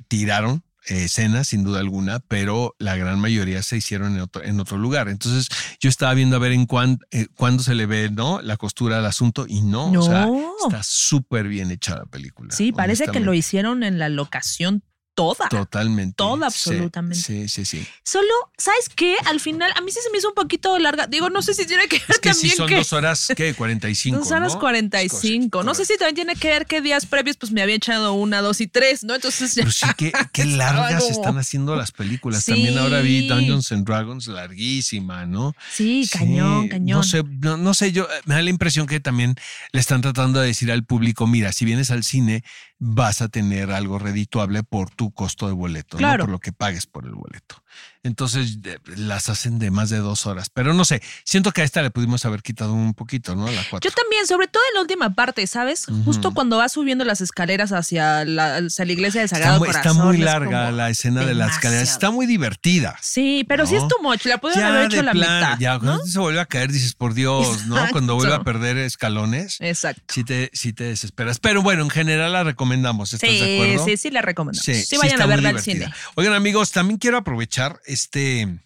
tiraron 0.09 0.65
escenas, 0.87 1.49
sin 1.49 1.65
duda 1.65 1.81
alguna, 1.81 2.21
pero 2.21 2.75
la 2.79 2.97
gran 2.97 3.19
mayoría 3.21 3.63
se 3.63 3.77
hicieron 3.77 4.15
en 4.15 4.21
otro, 4.23 4.43
en 4.43 4.59
otro 4.61 4.79
lugar. 4.79 5.09
Entonces 5.09 5.49
yo 5.81 5.89
estaba 5.89 6.15
viendo 6.15 6.37
a 6.37 6.39
ver 6.39 6.53
en 6.53 6.67
cuán- 6.67 6.99
eh, 7.11 7.27
cuándo 7.35 7.63
se 7.63 7.75
le 7.75 7.87
ve 7.87 8.11
¿no? 8.11 8.41
la 8.43 8.57
costura 8.57 8.99
al 8.99 9.07
asunto 9.07 9.47
y 9.49 9.63
no, 9.63 9.91
o 9.93 10.03
sea, 10.03 10.29
está 10.65 10.83
súper 10.83 11.49
bien 11.49 11.71
hecha 11.71 11.97
la 11.97 12.07
película. 12.07 12.55
Sí, 12.55 12.73
parece 12.73 13.05
que 13.07 13.21
lo 13.21 13.35
hicieron 13.35 13.83
en 13.85 13.99
la 13.99 14.09
locación 14.09 14.83
toda. 15.15 15.49
Totalmente. 15.49 16.15
Toda, 16.17 16.47
absolutamente. 16.47 17.19
Sí, 17.21 17.49
sí, 17.49 17.65
sí. 17.65 17.87
Solo, 18.05 18.29
¿sabes 18.57 18.89
qué? 18.95 19.17
Al 19.27 19.41
final, 19.41 19.71
a 19.77 19.81
mí 19.81 19.91
sí 19.93 19.99
se 20.03 20.11
me 20.11 20.19
hizo 20.19 20.29
un 20.29 20.35
poquito 20.35 20.79
larga. 20.79 21.07
Digo, 21.07 21.29
no 21.31 21.43
sé 21.43 21.55
si 21.55 21.67
tiene 21.67 21.87
que 21.89 21.97
ver 21.99 22.07
Es 22.09 22.19
que 22.19 22.33
sí 22.35 22.41
también 22.41 22.57
son 22.57 22.69
que. 22.69 22.75
dos 22.77 22.93
horas, 22.93 23.29
¿qué? 23.37 23.55
45. 23.55 24.19
Dos 24.19 24.31
horas 24.31 24.55
¿no? 24.55 24.61
45. 24.61 25.63
No 25.63 25.75
sé 25.75 25.85
si 25.85 25.97
también 25.99 26.15
tiene 26.15 26.37
que 26.37 26.49
ver 26.49 26.67
que 26.67 26.81
días 26.81 27.07
previos 27.07 27.37
pues 27.37 27.53
me 27.53 27.63
había 27.63 27.75
echado 27.75 28.15
una, 28.15 28.41
dos 28.41 28.61
y 28.61 28.67
tres, 28.69 29.05
¿no? 29.05 29.15
Entonces 29.15 29.55
ya. 29.55 29.63
Pero 29.63 29.73
sí, 29.73 29.87
qué, 30.33 30.45
largas 30.47 31.03
como- 31.05 31.15
están 31.15 31.39
haciendo 31.39 31.77
las 31.77 31.93
películas. 31.93 32.45
Sí. 32.45 32.53
También 32.53 32.79
ahora 32.79 33.01
vi 33.01 33.29
Dungeons 33.29 33.71
and 33.73 33.87
Dragons 33.87 34.27
larguísima, 34.29 35.27
¿no? 35.27 35.55
Sí, 35.73 36.09
cañón, 36.11 36.63
Sí, 36.65 36.69
cañón. 36.71 36.99
No 36.99 37.03
sé, 37.03 37.23
no, 37.41 37.57
no 37.57 37.75
sé, 37.75 37.93
yo 37.93 38.05
eh, 38.05 38.21
me 38.25 38.35
da 38.35 38.43
la 38.43 38.51
impresión 38.51 38.87
que 38.87 39.01
también 39.01 39.35
le 39.73 39.81
están 39.81 40.01
tratando 40.01 40.41
de 40.41 40.47
decir 40.49 40.71
al 40.73 40.85
público, 40.85 41.27
mira, 41.27 41.53
si 41.53 41.65
vienes 41.65 41.91
al 41.91 42.05
cine, 42.05 42.45
vas 42.85 43.23
a 43.23 43.29
tener 43.29 43.71
algo 43.71 44.01
redituable 44.01 44.65
por 44.65 44.91
tu 44.91 45.13
costo 45.13 45.47
de 45.47 45.53
boleto, 45.53 46.01
¿no? 46.01 46.19
Por 46.19 46.29
lo 46.29 46.41
que 46.41 46.53
pagues 46.53 46.87
por 46.87 47.07
el 47.07 47.15
boleto. 47.15 47.63
Entonces 48.05 48.63
de- 48.63 48.81
las 48.97 49.29
hacen 49.29 49.61
de 49.61 49.71
más 49.71 49.89
de 49.89 49.99
dos 49.99 50.27
horas. 50.27 50.49
Pero 50.53 50.75
no 50.75 50.85
sé, 50.85 51.01
siento 51.25 51.53
que 51.53 51.61
a 51.61 51.65
esta 51.65 51.83
le 51.83 51.91
pudimos 51.91 52.25
haber 52.25 52.43
quitado 52.43 52.73
un 52.75 52.95
poquito, 52.95 53.37
¿no? 53.37 53.47
La 53.49 53.63
cuatro. 53.71 53.89
Yo 53.89 53.95
también, 53.95 54.27
sobre 54.27 54.49
todo 54.49 54.63
en 54.71 54.75
la 54.75 54.81
última 54.81 55.15
parte, 55.15 55.47
¿sabes? 55.47 55.87
Justo 56.05 56.33
cuando 56.33 56.57
va 56.57 56.69
subiendo 56.69 57.05
las 57.05 57.21
escaleras 57.21 57.71
hacia 57.71 58.25
la, 58.25 58.57
hacia 58.57 58.85
la 58.85 58.93
iglesia 58.93 59.21
de 59.21 59.27
Está, 59.27 59.37
Sagrado 59.37 59.59
muy- 59.61 59.69
está 59.69 59.83
Corazón. 59.83 60.07
muy 60.09 60.17
es 60.17 60.23
larga 60.25 60.73
la 60.73 60.91
escena 60.91 61.25
de 61.25 61.35
las 61.35 61.53
escaleras. 61.53 61.89
Está 61.89 62.11
muy 62.11 62.27
divertida. 62.27 62.97
Sí, 63.01 63.45
pero 63.49 63.67
sí 63.67 63.77
es 63.77 63.83
¿no? 63.83 63.89
too 63.89 64.03
much. 64.03 64.25
La 64.27 64.39
pudieron 64.39 64.65
haber 64.65 64.87
hecho 64.87 64.97
de 64.97 65.03
la 65.05 65.13
plano, 65.13 65.47
mitad. 65.47 65.59
Ya, 65.61 65.75
¿no? 65.75 65.81
cuando 65.81 66.07
se 66.07 66.19
vuelve 66.19 66.41
a 66.41 66.47
caer, 66.47 66.73
dices, 66.73 66.95
por 66.95 67.15
Dios, 67.15 67.67
¿no? 67.67 67.77
Cuando 67.93 68.17
vuelve 68.17 68.35
a 68.35 68.43
perder 68.43 68.79
escalones. 68.79 69.59
Exacto. 69.61 70.03
Sí 70.13 70.25
te, 70.25 70.51
sí 70.53 70.73
te 70.73 70.85
desesperas. 70.85 71.39
Pero 71.39 71.63
bueno, 71.63 71.85
en 71.85 71.91
general 71.91 72.33
la 72.33 72.43
recomendamos. 72.43 73.13
¿Estás 73.13 73.31
de 73.31 73.37
Sí, 73.39 73.55
acuerdo? 73.55 73.85
sí, 73.85 73.97
sí, 73.97 74.11
la 74.11 74.23
recomendamos. 74.23 74.65
Sí, 74.65 74.75
sí 74.75 74.97
vayan 74.97 75.13
está 75.13 75.23
a 75.23 75.27
muy 75.29 75.37
verla 75.37 75.49
al 75.51 75.61
cine. 75.61 75.93
Oigan, 76.17 76.35
amigos, 76.35 76.73
también 76.73 76.99
quiero 76.99 77.17
aprovechar 77.19 77.62
este, 77.87 78.61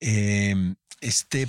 eh, 0.00 0.74
este 1.00 1.48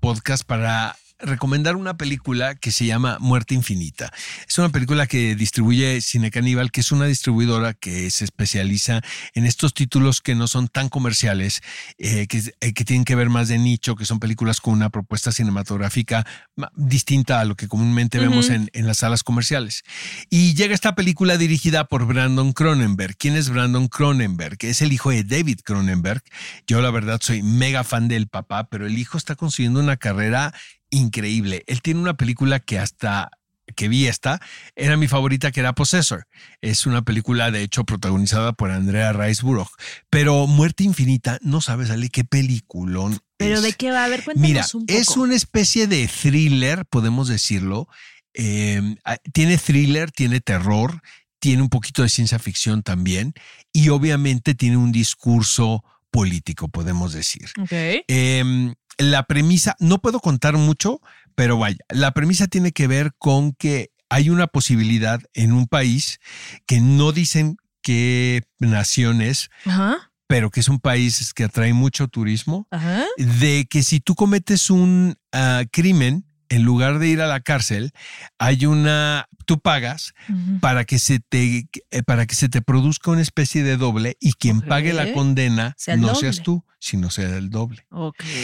podcast 0.00 0.44
para 0.44 0.96
recomendar 1.20 1.76
una 1.76 1.96
película 1.96 2.54
que 2.54 2.70
se 2.70 2.86
llama 2.86 3.18
Muerte 3.20 3.54
Infinita. 3.54 4.12
Es 4.46 4.58
una 4.58 4.68
película 4.68 5.06
que 5.06 5.34
distribuye 5.34 6.00
Cine 6.00 6.30
Caníbal, 6.30 6.70
que 6.70 6.80
es 6.80 6.92
una 6.92 7.06
distribuidora 7.06 7.74
que 7.74 8.10
se 8.10 8.24
especializa 8.24 9.00
en 9.34 9.44
estos 9.44 9.74
títulos 9.74 10.20
que 10.20 10.34
no 10.34 10.46
son 10.46 10.68
tan 10.68 10.88
comerciales, 10.88 11.60
eh, 11.98 12.26
que, 12.26 12.54
eh, 12.60 12.72
que 12.72 12.84
tienen 12.84 13.04
que 13.04 13.14
ver 13.14 13.30
más 13.30 13.48
de 13.48 13.58
nicho, 13.58 13.96
que 13.96 14.04
son 14.04 14.20
películas 14.20 14.60
con 14.60 14.74
una 14.74 14.90
propuesta 14.90 15.32
cinematográfica 15.32 16.26
ma- 16.56 16.70
distinta 16.76 17.40
a 17.40 17.44
lo 17.44 17.56
que 17.56 17.68
comúnmente 17.68 18.18
vemos 18.18 18.50
en, 18.50 18.70
en 18.72 18.86
las 18.86 18.98
salas 18.98 19.22
comerciales. 19.22 19.82
Y 20.30 20.54
llega 20.54 20.74
esta 20.74 20.94
película 20.94 21.36
dirigida 21.36 21.88
por 21.88 22.06
Brandon 22.06 22.52
Cronenberg. 22.52 23.16
¿Quién 23.16 23.36
es 23.36 23.48
Brandon 23.48 23.88
Cronenberg? 23.88 24.58
Es 24.60 24.82
el 24.82 24.92
hijo 24.92 25.10
de 25.10 25.24
David 25.24 25.60
Cronenberg. 25.64 26.22
Yo 26.66 26.80
la 26.80 26.90
verdad 26.90 27.20
soy 27.22 27.42
mega 27.42 27.84
fan 27.84 28.08
del 28.08 28.28
papá, 28.28 28.68
pero 28.68 28.86
el 28.86 28.98
hijo 28.98 29.18
está 29.18 29.34
consiguiendo 29.34 29.80
una 29.80 29.96
carrera 29.96 30.54
increíble. 30.90 31.64
Él 31.66 31.82
tiene 31.82 32.00
una 32.00 32.16
película 32.16 32.60
que 32.60 32.78
hasta 32.78 33.30
que 33.76 33.88
vi 33.88 34.06
esta, 34.06 34.40
era 34.76 34.96
mi 34.96 35.08
favorita, 35.08 35.50
que 35.50 35.60
era 35.60 35.74
Possessor. 35.74 36.26
Es 36.60 36.86
una 36.86 37.02
película, 37.02 37.50
de 37.50 37.62
hecho, 37.62 37.84
protagonizada 37.84 38.52
por 38.52 38.70
Andrea 38.70 39.12
Riseborough. 39.12 39.70
Pero 40.10 40.46
Muerte 40.46 40.84
Infinita, 40.84 41.38
no 41.42 41.60
sabes, 41.60 41.90
Ale, 41.90 42.08
qué 42.08 42.24
peliculón. 42.24 43.18
Pero 43.36 43.56
es. 43.56 43.62
¿de 43.62 43.72
qué 43.74 43.90
va? 43.90 44.04
A 44.04 44.08
ver, 44.08 44.24
cuéntanos 44.24 44.48
Mira, 44.48 44.66
un 44.74 44.86
poco. 44.86 44.98
es 44.98 45.08
una 45.16 45.34
especie 45.34 45.86
de 45.86 46.08
thriller, 46.08 46.86
podemos 46.86 47.28
decirlo. 47.28 47.88
Eh, 48.34 48.96
ah, 49.04 49.16
tiene 49.32 49.58
thriller, 49.58 50.10
tiene 50.10 50.40
terror, 50.40 51.00
tiene 51.38 51.62
un 51.62 51.68
poquito 51.68 52.02
de 52.02 52.08
ciencia 52.08 52.38
ficción 52.38 52.82
también 52.82 53.34
y 53.72 53.88
obviamente 53.90 54.54
tiene 54.54 54.76
un 54.76 54.92
discurso 54.92 55.84
político, 56.10 56.68
podemos 56.68 57.12
decir. 57.12 57.50
Eh, 57.70 58.74
la 58.98 59.22
premisa, 59.24 59.76
no 59.78 60.00
puedo 60.00 60.20
contar 60.20 60.56
mucho, 60.56 61.00
pero 61.34 61.58
vaya, 61.58 61.78
la 61.88 62.12
premisa 62.12 62.48
tiene 62.48 62.72
que 62.72 62.86
ver 62.88 63.12
con 63.18 63.52
que 63.52 63.90
hay 64.10 64.30
una 64.30 64.46
posibilidad 64.46 65.20
en 65.34 65.52
un 65.52 65.66
país 65.66 66.18
que 66.66 66.80
no 66.80 67.12
dicen 67.12 67.56
qué 67.82 68.42
nación 68.58 69.22
es, 69.22 69.50
Ajá. 69.64 70.10
pero 70.26 70.50
que 70.50 70.60
es 70.60 70.68
un 70.68 70.80
país 70.80 71.32
que 71.34 71.44
atrae 71.44 71.72
mucho 71.72 72.08
turismo 72.08 72.66
Ajá. 72.70 73.04
de 73.16 73.66
que 73.70 73.82
si 73.82 74.00
tú 74.00 74.14
cometes 74.14 74.70
un 74.70 75.16
ah, 75.32 75.62
crimen, 75.70 76.24
en 76.48 76.62
lugar 76.62 76.98
de 76.98 77.08
ir 77.08 77.20
a 77.20 77.26
la 77.26 77.40
cárcel, 77.40 77.92
hay 78.38 78.66
una, 78.66 79.28
tú 79.44 79.60
pagas 79.60 80.14
para 80.60 80.84
que 80.84 80.98
se 80.98 81.20
te, 81.20 81.68
eh, 81.90 82.02
para 82.04 82.26
que 82.26 82.34
se 82.34 82.48
te 82.48 82.62
produzca 82.62 83.10
una 83.10 83.22
especie 83.22 83.62
de 83.62 83.76
doble 83.76 84.16
y 84.20 84.32
quien 84.34 84.60
pague 84.60 84.92
la 84.92 85.12
condena 85.12 85.74
Sea 85.76 85.96
no 85.96 86.08
doble. 86.08 86.20
seas 86.20 86.42
tú, 86.42 86.64
sino 86.78 87.10
sea 87.10 87.36
el 87.36 87.50
doble. 87.50 87.86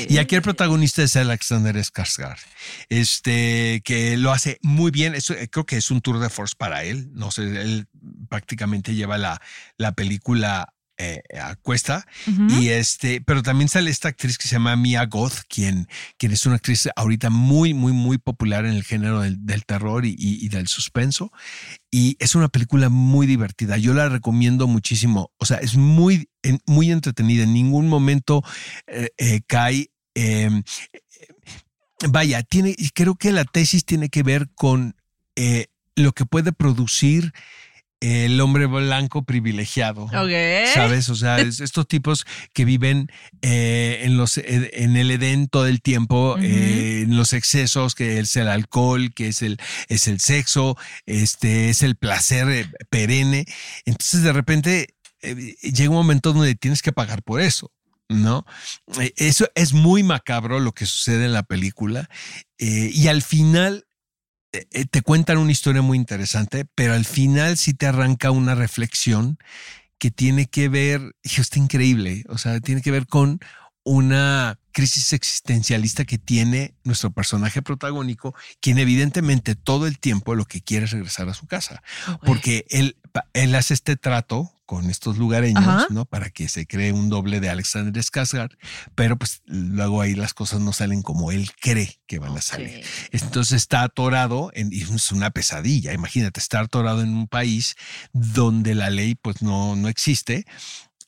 Y 0.09 0.19
aquí 0.19 0.35
el 0.35 0.43
protagonista 0.43 1.03
es 1.03 1.17
Alexander 1.17 1.77
Skarsgård, 1.77 2.39
este 2.89 3.81
que 3.85 4.17
lo 4.17 4.33
hace 4.33 4.59
muy 4.63 4.91
bien. 4.91 5.15
Eso, 5.15 5.35
eh, 5.35 5.49
creo 5.49 5.65
que 5.67 5.77
es 5.77 5.91
un 5.91 6.01
tour 6.01 6.19
de 6.19 6.31
force 6.31 6.55
para 6.57 6.85
él. 6.85 7.11
No 7.13 7.31
sé, 7.31 7.43
él 7.43 7.87
prácticamente 8.29 8.95
lleva 8.95 9.19
la, 9.19 9.41
la 9.79 9.93
película 9.93 10.74
eh, 10.99 11.23
a 11.41 11.57
cuesta. 11.57 12.07
Ujú. 12.27 12.61
Y 12.61 12.69
este, 12.69 13.21
pero 13.21 13.43
también 13.43 13.69
sale 13.69 13.91
esta 13.91 14.09
actriz 14.09 14.39
que 14.39 14.47
se 14.49 14.55
llama 14.55 14.77
Mia 14.77 15.05
Goth, 15.07 15.41
quien, 15.49 15.89
quien 16.19 16.33
es 16.33 16.47
una 16.47 16.57
actriz 16.57 16.89
ahorita 16.97 17.31
muy, 17.31 17.75
muy, 17.75 17.93
muy 17.93 18.19
popular 18.19 18.65
en 18.67 18.73
el 18.75 18.85
género 18.85 19.21
del, 19.21 19.45
del 19.45 19.65
terror 19.65 20.05
y, 20.07 20.11
y- 20.19 20.45
y 20.45 20.49
del 20.49 20.69
suspenso. 20.69 21.33
Y 21.91 22.17
es 22.21 22.35
una 22.35 22.49
película 22.49 22.89
muy 22.89 23.27
divertida. 23.27 23.77
Yo 23.77 23.95
la 23.95 24.09
recomiendo 24.09 24.67
muchísimo. 24.67 25.31
O 25.39 25.47
sea, 25.47 25.59
es 25.59 25.77
muy, 25.77 26.29
muy 26.67 26.91
entretenida. 26.91 27.45
En 27.45 27.53
ningún 27.55 27.89
momento 27.89 28.43
eh, 28.87 29.11
eh, 29.19 29.41
cae. 29.47 29.91
eh, 30.15 30.63
vaya, 32.09 32.43
tiene, 32.43 32.75
creo 32.95 33.15
que 33.17 33.33
la 33.33 33.45
tesis 33.45 33.85
tiene 33.85 34.09
que 34.09 34.23
ver 34.23 34.51
con 34.55 34.97
eh, 35.37 35.67
lo 35.97 36.13
que 36.13 36.27
puede 36.27 36.53
producir 36.53 37.33
el 38.01 38.41
hombre 38.41 38.67
blanco 38.67 39.25
privilegiado. 39.25 40.05
Ok. 40.05 40.73
¿Sabes? 40.75 41.09
O 41.09 41.15
sea, 41.15 41.39
es 41.39 41.61
estos 41.61 41.89
tipos 41.89 42.27
que 42.53 42.65
viven 42.65 43.11
eh, 43.43 44.01
en, 44.03 44.17
los, 44.17 44.37
eh, 44.39 44.71
en 44.75 44.97
el 44.97 45.11
Edén 45.11 45.49
todo 45.49 45.67
el 45.67 45.81
tiempo, 45.81 46.37
eh, 46.39 47.03
en 47.03 47.17
los 47.17 47.33
excesos, 47.33 47.95
que 47.95 48.19
es 48.19 48.37
el 48.37 48.49
alcohol, 48.49 49.15
que 49.15 49.29
es 49.29 49.43
el, 49.43 49.59
es 49.89 50.07
el 50.09 50.21
sexo, 50.21 50.77
este, 51.07 51.71
es 51.71 51.83
el 51.83 51.97
placer 51.97 52.69
perenne. 52.91 53.47
Entonces, 53.87 54.23
de 54.23 54.33
repente, 54.33 54.95
llega 55.63 55.91
un 55.91 55.97
momento 55.97 56.33
donde 56.33 56.55
tienes 56.55 56.83
que 56.83 56.93
pagar 56.93 57.23
por 57.23 57.41
eso. 57.41 57.71
¿No? 58.11 58.45
Eso 59.17 59.49
es 59.55 59.73
muy 59.73 60.03
macabro 60.03 60.61
lo 60.61 60.73
que 60.73 60.85
sucede 60.85 61.25
en 61.25 61.33
la 61.33 61.43
película. 61.43 62.11
eh, 62.59 62.91
y 62.93 63.09
al 63.09 63.23
final 63.23 63.87
te 64.91 65.03
cuentan 65.03 65.39
una 65.39 65.53
historia 65.53 65.83
muy 65.83 65.99
interesante, 65.99 66.67
pero 66.75 66.95
al 66.95 67.05
final 67.05 67.57
sí 67.57 67.75
te 67.75 67.87
arranca 67.87 68.31
una 68.31 68.55
reflexión 68.55 69.39
que 69.99 70.11
tiene 70.11 70.47
que 70.47 70.69
ver, 70.69 71.15
hijo, 71.23 71.41
está 71.41 71.59
increíble, 71.59 72.25
o 72.29 72.39
sea, 72.39 72.61
tiene 72.61 72.83
que 72.83 72.91
ver 72.91 73.07
con 73.07 73.41
una 73.85 74.59
crisis 74.73 75.13
existencialista 75.13 76.05
que 76.05 76.19
tiene 76.19 76.75
nuestro 76.85 77.11
personaje 77.11 77.63
protagónico, 77.63 78.35
quien 78.61 78.79
evidentemente 78.79 79.55
todo 79.55 79.87
el 79.87 79.99
tiempo 79.99 80.35
lo 80.35 80.47
que 80.47 80.63
quiere 80.63 80.87
es 80.87 80.91
regresar 80.91 81.29
a 81.29 81.35
su 81.35 81.47
casa, 81.47 81.83
porque 82.25 82.65
él, 82.71 82.97
él 83.35 83.55
hace 83.55 83.75
este 83.75 83.97
trato 83.97 84.54
con 84.67 84.89
estos 84.91 85.19
lugareños, 85.19 85.65
Ajá. 85.65 85.87
¿no? 85.91 86.05
Para 86.05 86.31
que 86.31 86.49
se 86.49 86.67
cree 86.67 86.93
un 86.93 87.09
doble 87.09 87.41
de 87.41 87.51
Alexander 87.51 88.03
Skarsgård, 88.03 88.57
pero 88.95 89.17
pues 89.19 89.43
luego 89.47 90.01
ahí 90.01 90.15
las 90.15 90.35
cosas 90.35 90.61
no 90.61 90.73
salen 90.73 91.03
como 91.03 91.33
él 91.33 91.51
cree 91.61 92.01
que 92.07 92.19
van 92.19 92.37
a 92.37 92.41
salir. 92.41 92.85
Entonces 93.11 93.57
está 93.57 93.83
atorado 93.83 94.51
en, 94.55 94.73
y 94.73 94.83
es 94.83 95.13
una 95.13 95.31
pesadilla. 95.31 95.93
Imagínate 95.93 96.41
estar 96.41 96.65
atorado 96.65 97.03
en 97.03 97.15
un 97.15 97.29
país 97.29 97.77
donde 98.13 98.75
la 98.75 98.91
ley 98.91 99.15
pues 99.15 99.43
no, 99.43 99.77
no 99.77 99.89
existe. 99.89 100.47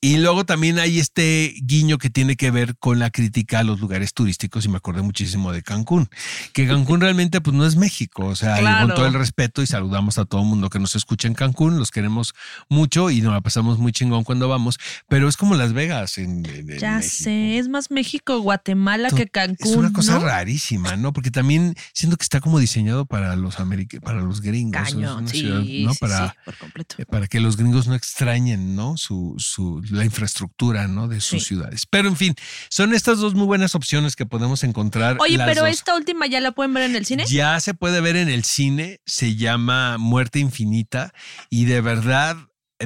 Y 0.01 0.19
luego 0.19 0.45
también 0.45 0.79
hay 0.79 0.99
este 0.99 1.55
guiño 1.63 1.99
que 1.99 2.11
tiene 2.11 2.37
que 2.37 2.51
ver 2.51 2.77
con 2.77 2.99
la 2.99 3.11
crítica 3.11 3.61
a 3.61 3.65
los 3.65 3.81
lugares 3.81 4.13
turísticos 4.13 4.65
y 4.65 4.69
me 4.69 4.77
acordé 4.77 5.03
muchísimo 5.03 5.53
de 5.53 5.63
Cancún, 5.63 6.09
que 6.53 6.67
Cancún 6.69 7.01
realmente 7.01 7.41
pues 7.41 7.57
no 7.57 7.65
es 7.67 7.77
México, 7.77 8.27
o 8.27 8.37
sea, 8.37 8.57
Claro. 8.59 8.87
con 8.89 8.95
todo 8.97 9.07
el 9.07 9.15
respeto 9.15 9.63
y 9.63 9.67
saludamos 9.67 10.19
a 10.19 10.25
todo 10.27 10.43
el 10.43 10.47
mundo 10.49 10.69
que 10.71 10.79
nos 10.79 10.95
escucha 10.97 11.29
en 11.29 11.35
Cancún, 11.35 11.79
los 11.79 11.91
queremos 11.91 12.35
mucho 12.69 13.11
y 13.11 13.21
nos 13.23 13.33
la 13.33 13.41
pasamos 13.41 13.79
muy 13.79 13.91
chingón 13.93 14.23
cuando 14.25 14.49
vamos, 14.49 14.79
pero 15.09 15.29
es 15.29 15.37
como 15.37 15.55
Las 15.55 15.73
Vegas 15.73 16.19
en, 16.19 16.45
en- 16.47 16.71
en 16.71 16.79
Ya 16.79 17.01
sé, 17.03 17.59
es 17.59 17.69
más 17.69 17.91
México, 17.91 18.39
Guatemala 18.41 19.11
que 19.11 19.27
Cancún. 19.27 19.71
Es 19.73 19.77
una 19.77 19.93
cosa 19.93 20.19
¿no? 20.19 20.27
rarísima, 20.27 20.97
¿no? 20.97 21.13
Porque 21.13 21.31
también 21.31 21.75
siento 21.95 22.17
que 22.17 22.23
está 22.23 22.41
como 22.41 22.59
diseñado 22.59 23.07
para 23.07 23.35
los 23.37 23.57
para 24.03 24.21
los 24.21 24.41
gringos. 24.43 24.89
Es 24.89 24.95
una 24.95 25.27
sí, 25.29 25.39
ciudad, 25.41 25.61
¿no? 25.61 25.93
sí, 25.95 25.99
para, 26.01 26.29
sí, 26.29 26.35
por 26.45 26.57
completo. 26.59 26.97
eh, 26.99 27.07
para 27.07 27.27
que 27.27 27.41
los 27.41 27.57
gringos 27.57 27.87
no 27.89 27.95
extrañen, 27.95 28.77
¿no? 28.77 28.97
Su, 28.97 29.35
su, 29.39 29.81
la 29.97 30.05
infraestructura, 30.05 30.87
¿no? 30.89 31.09
De 31.09 31.21
sus 31.21 31.43
Sí. 31.43 31.49
ciudades. 31.49 31.87
Pero 31.87 32.09
en 32.09 32.17
fin, 32.17 32.35
son 32.69 32.95
estas 32.95 33.19
dos 33.19 33.35
muy 33.35 33.47
buenas 33.47 33.75
opciones 33.75 34.15
que 34.17 34.27
podemos 34.27 34.63
encontrar. 34.65 35.17
Oye, 35.21 35.39
pero 35.39 35.63
dos. 35.63 35.71
esta 35.71 35.95
última 35.97 36.27
ya 36.27 36.41
la 36.41 36.53
pueden 36.53 36.73
ver 36.75 36.85
en 36.85 36.97
el 36.97 37.05
cine. 37.07 37.25
Ya 37.27 37.59
se 37.61 37.75
puede 37.75 38.01
ver 38.01 38.17
en 38.17 38.29
el 38.29 38.45
cine, 38.45 39.01
se 39.07 39.35
llama 39.37 39.99
Muerte 39.99 40.39
Infinita 40.39 41.13
y 41.51 41.65
de 41.65 41.81
verdad 41.81 42.37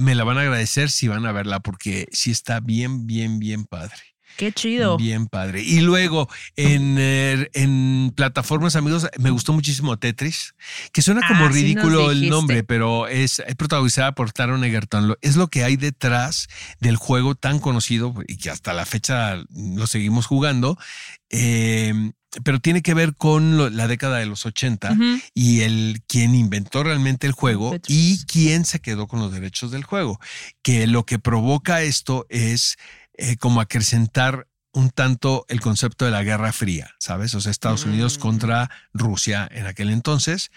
me 0.00 0.14
la 0.14 0.24
van 0.24 0.38
a 0.38 0.42
agradecer 0.42 0.90
si 0.90 1.08
van 1.08 1.26
a 1.26 1.32
verla, 1.32 1.60
porque 1.60 2.06
sí 2.12 2.30
está 2.30 2.60
bien, 2.60 3.06
bien, 3.06 3.38
bien 3.40 3.64
padre. 3.64 4.09
Qué 4.40 4.52
chido. 4.52 4.96
Bien 4.96 5.26
padre. 5.26 5.62
Y 5.62 5.80
luego 5.80 6.28
en, 6.56 6.96
eh, 6.98 7.50
en 7.52 8.10
plataformas, 8.16 8.74
amigos, 8.74 9.06
me 9.18 9.28
gustó 9.30 9.52
muchísimo 9.52 9.98
Tetris, 9.98 10.54
que 10.92 11.02
suena 11.02 11.20
como 11.28 11.44
Ah, 11.44 11.48
ridículo 11.50 12.10
el 12.10 12.28
nombre, 12.30 12.64
pero 12.64 13.06
es, 13.06 13.40
es 13.46 13.54
protagonizada 13.54 14.12
por 14.14 14.32
Taron 14.32 14.64
Egerton. 14.64 15.14
Es 15.20 15.36
lo 15.36 15.48
que 15.48 15.62
hay 15.62 15.76
detrás 15.76 16.48
del 16.80 16.96
juego 16.96 17.34
tan 17.34 17.58
conocido 17.58 18.14
y 18.26 18.38
que 18.38 18.48
hasta 18.48 18.72
la 18.72 18.86
fecha 18.86 19.36
lo 19.54 19.86
seguimos 19.86 20.24
jugando. 20.26 20.78
eh, 21.32 21.92
pero 22.44 22.60
tiene 22.60 22.80
que 22.82 22.94
ver 22.94 23.14
con 23.16 23.56
lo- 23.56 23.70
la 23.70 23.88
década 23.88 24.18
de 24.18 24.26
los 24.26 24.46
80 24.46 24.92
Ujú. 24.92 25.18
y 25.34 25.62
el 25.62 26.00
quien 26.06 26.34
inventó 26.36 26.84
realmente 26.84 27.26
el 27.26 27.32
juego 27.32 27.74
y 27.88 28.24
quién 28.26 28.64
se 28.64 28.78
quedó 28.80 29.08
con 29.08 29.18
los 29.18 29.32
derechos 29.32 29.72
del 29.72 29.82
juego. 29.82 30.20
Que 30.62 30.86
lo 30.86 31.04
que 31.04 31.18
provoca 31.18 31.82
esto 31.82 32.26
es 32.28 32.76
eh, 33.14 33.36
como 33.36 33.60
acrecentar 33.60 34.46
un 34.72 34.90
tanto 34.90 35.44
el 35.48 35.60
concepto 35.60 36.04
de 36.04 36.12
la 36.12 36.22
Guerra 36.22 36.52
Fría, 36.52 36.94
¿sabes? 36.98 37.34
O 37.34 37.40
sea, 37.40 37.50
Estados 37.50 37.84
Unidos 37.84 38.18
Mm. 38.18 38.20
contra 38.20 38.70
Rusia 38.92 39.48
en 39.50 39.66
aquel 39.66 39.90
entonces, 39.90 40.50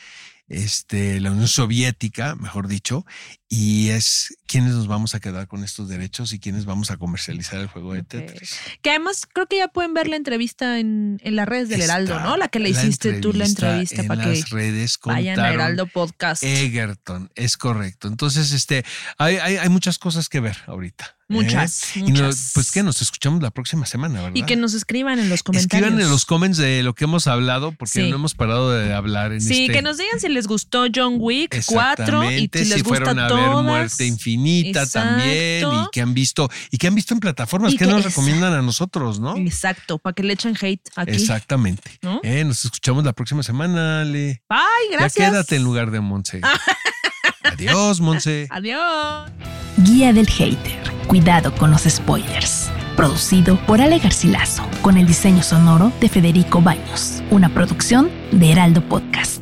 este, 0.48 1.20
la 1.20 1.32
Unión 1.32 1.48
Soviética, 1.48 2.36
mejor 2.36 2.68
dicho, 2.68 3.06
y 3.50 3.90
es 3.90 4.38
quiénes 4.54 4.74
nos 4.76 4.86
vamos 4.88 5.16
a 5.16 5.20
quedar 5.20 5.48
con 5.48 5.64
estos 5.64 5.90
derechos 5.90 6.32
y 6.32 6.38
quiénes 6.40 6.66
vamos 6.66 6.92
a 6.92 6.98
comercializar 6.98 7.60
el 7.60 7.66
juego 7.66 7.94
de. 7.94 8.04
Tetris. 8.04 8.56
Que 8.84 8.92
además 8.92 9.28
creo 9.34 9.48
que 9.48 9.58
ya 9.58 9.68
pueden 9.68 9.96
ver 9.96 10.08
la 10.08 10.16
entrevista 10.16 10.80
en, 10.80 11.20
en 11.24 11.36
las 11.36 11.48
redes 11.48 11.70
del 11.70 11.82
Heraldo, 11.82 12.14
Está 12.18 12.24
¿no? 12.24 12.38
La 12.38 12.50
que 12.50 12.60
le 12.60 12.70
hiciste 12.70 13.14
tú 13.20 13.34
la 13.34 13.46
entrevista 13.46 14.02
en 14.02 14.08
para 14.08 14.24
que 14.26 14.30
las 14.30 14.50
redes 14.52 15.00
vayan 15.04 15.40
a 15.40 15.52
Heraldo 15.52 15.88
Podcast. 15.88 16.44
Egerton, 16.44 17.32
es 17.34 17.58
correcto. 17.58 18.08
Entonces, 18.08 18.52
este, 18.52 18.86
hay, 19.18 19.38
hay, 19.38 19.58
hay 19.58 19.70
muchas 19.70 19.98
cosas 19.98 20.30
que 20.30 20.40
ver 20.40 20.58
ahorita. 20.68 21.06
¿eh? 21.06 21.24
Muchas, 21.30 21.96
Y 21.96 22.02
no- 22.02 22.10
muchas. 22.10 22.52
pues 22.54 22.72
que 22.72 22.84
nos 22.84 23.02
escuchamos 23.02 23.42
la 23.42 23.50
próxima 23.50 23.88
semana, 23.88 24.22
¿verdad? 24.22 24.36
y 24.36 24.44
que 24.44 24.56
nos 24.56 24.76
escriban 24.76 25.18
en 25.18 25.30
los 25.30 25.42
comentarios. 25.42 25.74
Escriban 25.82 26.00
en 26.00 26.10
los 26.12 26.26
comments 26.26 26.58
de 26.60 26.84
lo 26.84 26.94
que 26.94 27.06
hemos 27.06 27.26
hablado, 27.26 27.72
porque 27.72 28.04
Sí. 28.04 28.10
no 28.10 28.18
hemos 28.18 28.36
parado 28.36 28.72
de 28.72 28.94
hablar 28.94 29.32
en 29.32 29.42
Sí, 29.42 29.64
este. 29.64 29.74
que 29.74 29.82
nos 29.82 29.98
digan 29.98 30.20
si 30.20 30.30
les 30.30 30.46
gustó 30.46 30.86
John 30.94 31.16
Wick 31.18 31.64
4 31.66 32.30
y 32.32 32.50
si 32.54 32.66
les 32.66 32.84
gusta 32.84 33.06
fueron 33.06 33.20
a 33.20 33.22
ver 33.24 33.30
todas. 33.32 33.64
Muerte 33.64 34.06
Infinita 34.06 34.43
también 34.92 35.64
Exacto. 35.64 35.84
y 35.84 35.90
que 35.92 36.02
han 36.02 36.14
visto 36.14 36.50
y 36.72 36.78
que 36.78 36.88
han 36.88 36.96
visto 36.96 37.14
en 37.14 37.20
plataformas 37.20 37.72
que 37.74 37.80
que 37.80 37.86
nos 37.86 38.00
es- 38.00 38.06
recomiendan 38.06 38.54
a 38.54 38.62
nosotros, 38.62 39.20
¿no? 39.20 39.36
Exacto, 39.38 39.98
para 40.00 40.14
que 40.14 40.24
le 40.24 40.34
echen 40.34 40.56
hate 40.60 40.82
aquí. 40.96 41.12
Exactamente. 41.12 41.92
¿No? 42.02 42.20
Eh, 42.24 42.44
nos 42.44 42.64
escuchamos 42.66 43.04
la 43.04 43.14
próxima 43.14 43.44
semana, 43.44 44.02
Ale. 44.02 44.42
Bye, 44.50 44.60
gracias. 44.92 45.16
Ya 45.16 45.30
quédate 45.32 45.56
en 45.58 45.64
lugar 45.64 45.92
de 45.92 46.00
Monse. 46.00 46.42
Adiós, 47.44 48.00
Monse. 48.00 48.48
Adiós. 48.50 49.30
Guía 49.78 50.14
del 50.14 50.28
Hater. 50.28 50.82
Cuidado 51.08 51.54
con 51.56 51.72
los 51.72 51.82
spoilers. 51.84 52.70
Producido 52.96 53.58
por 53.66 53.82
Ale 53.82 54.00
Garcilaso, 54.00 54.64
con 54.82 54.98
el 54.98 55.06
diseño 55.08 55.44
sonoro 55.44 55.92
de 56.00 56.10
Federico 56.10 56.62
Baños. 56.62 57.22
Una 57.32 57.50
producción 57.50 58.10
de 58.32 58.52
Heraldo 58.52 58.88
Podcast. 58.88 59.42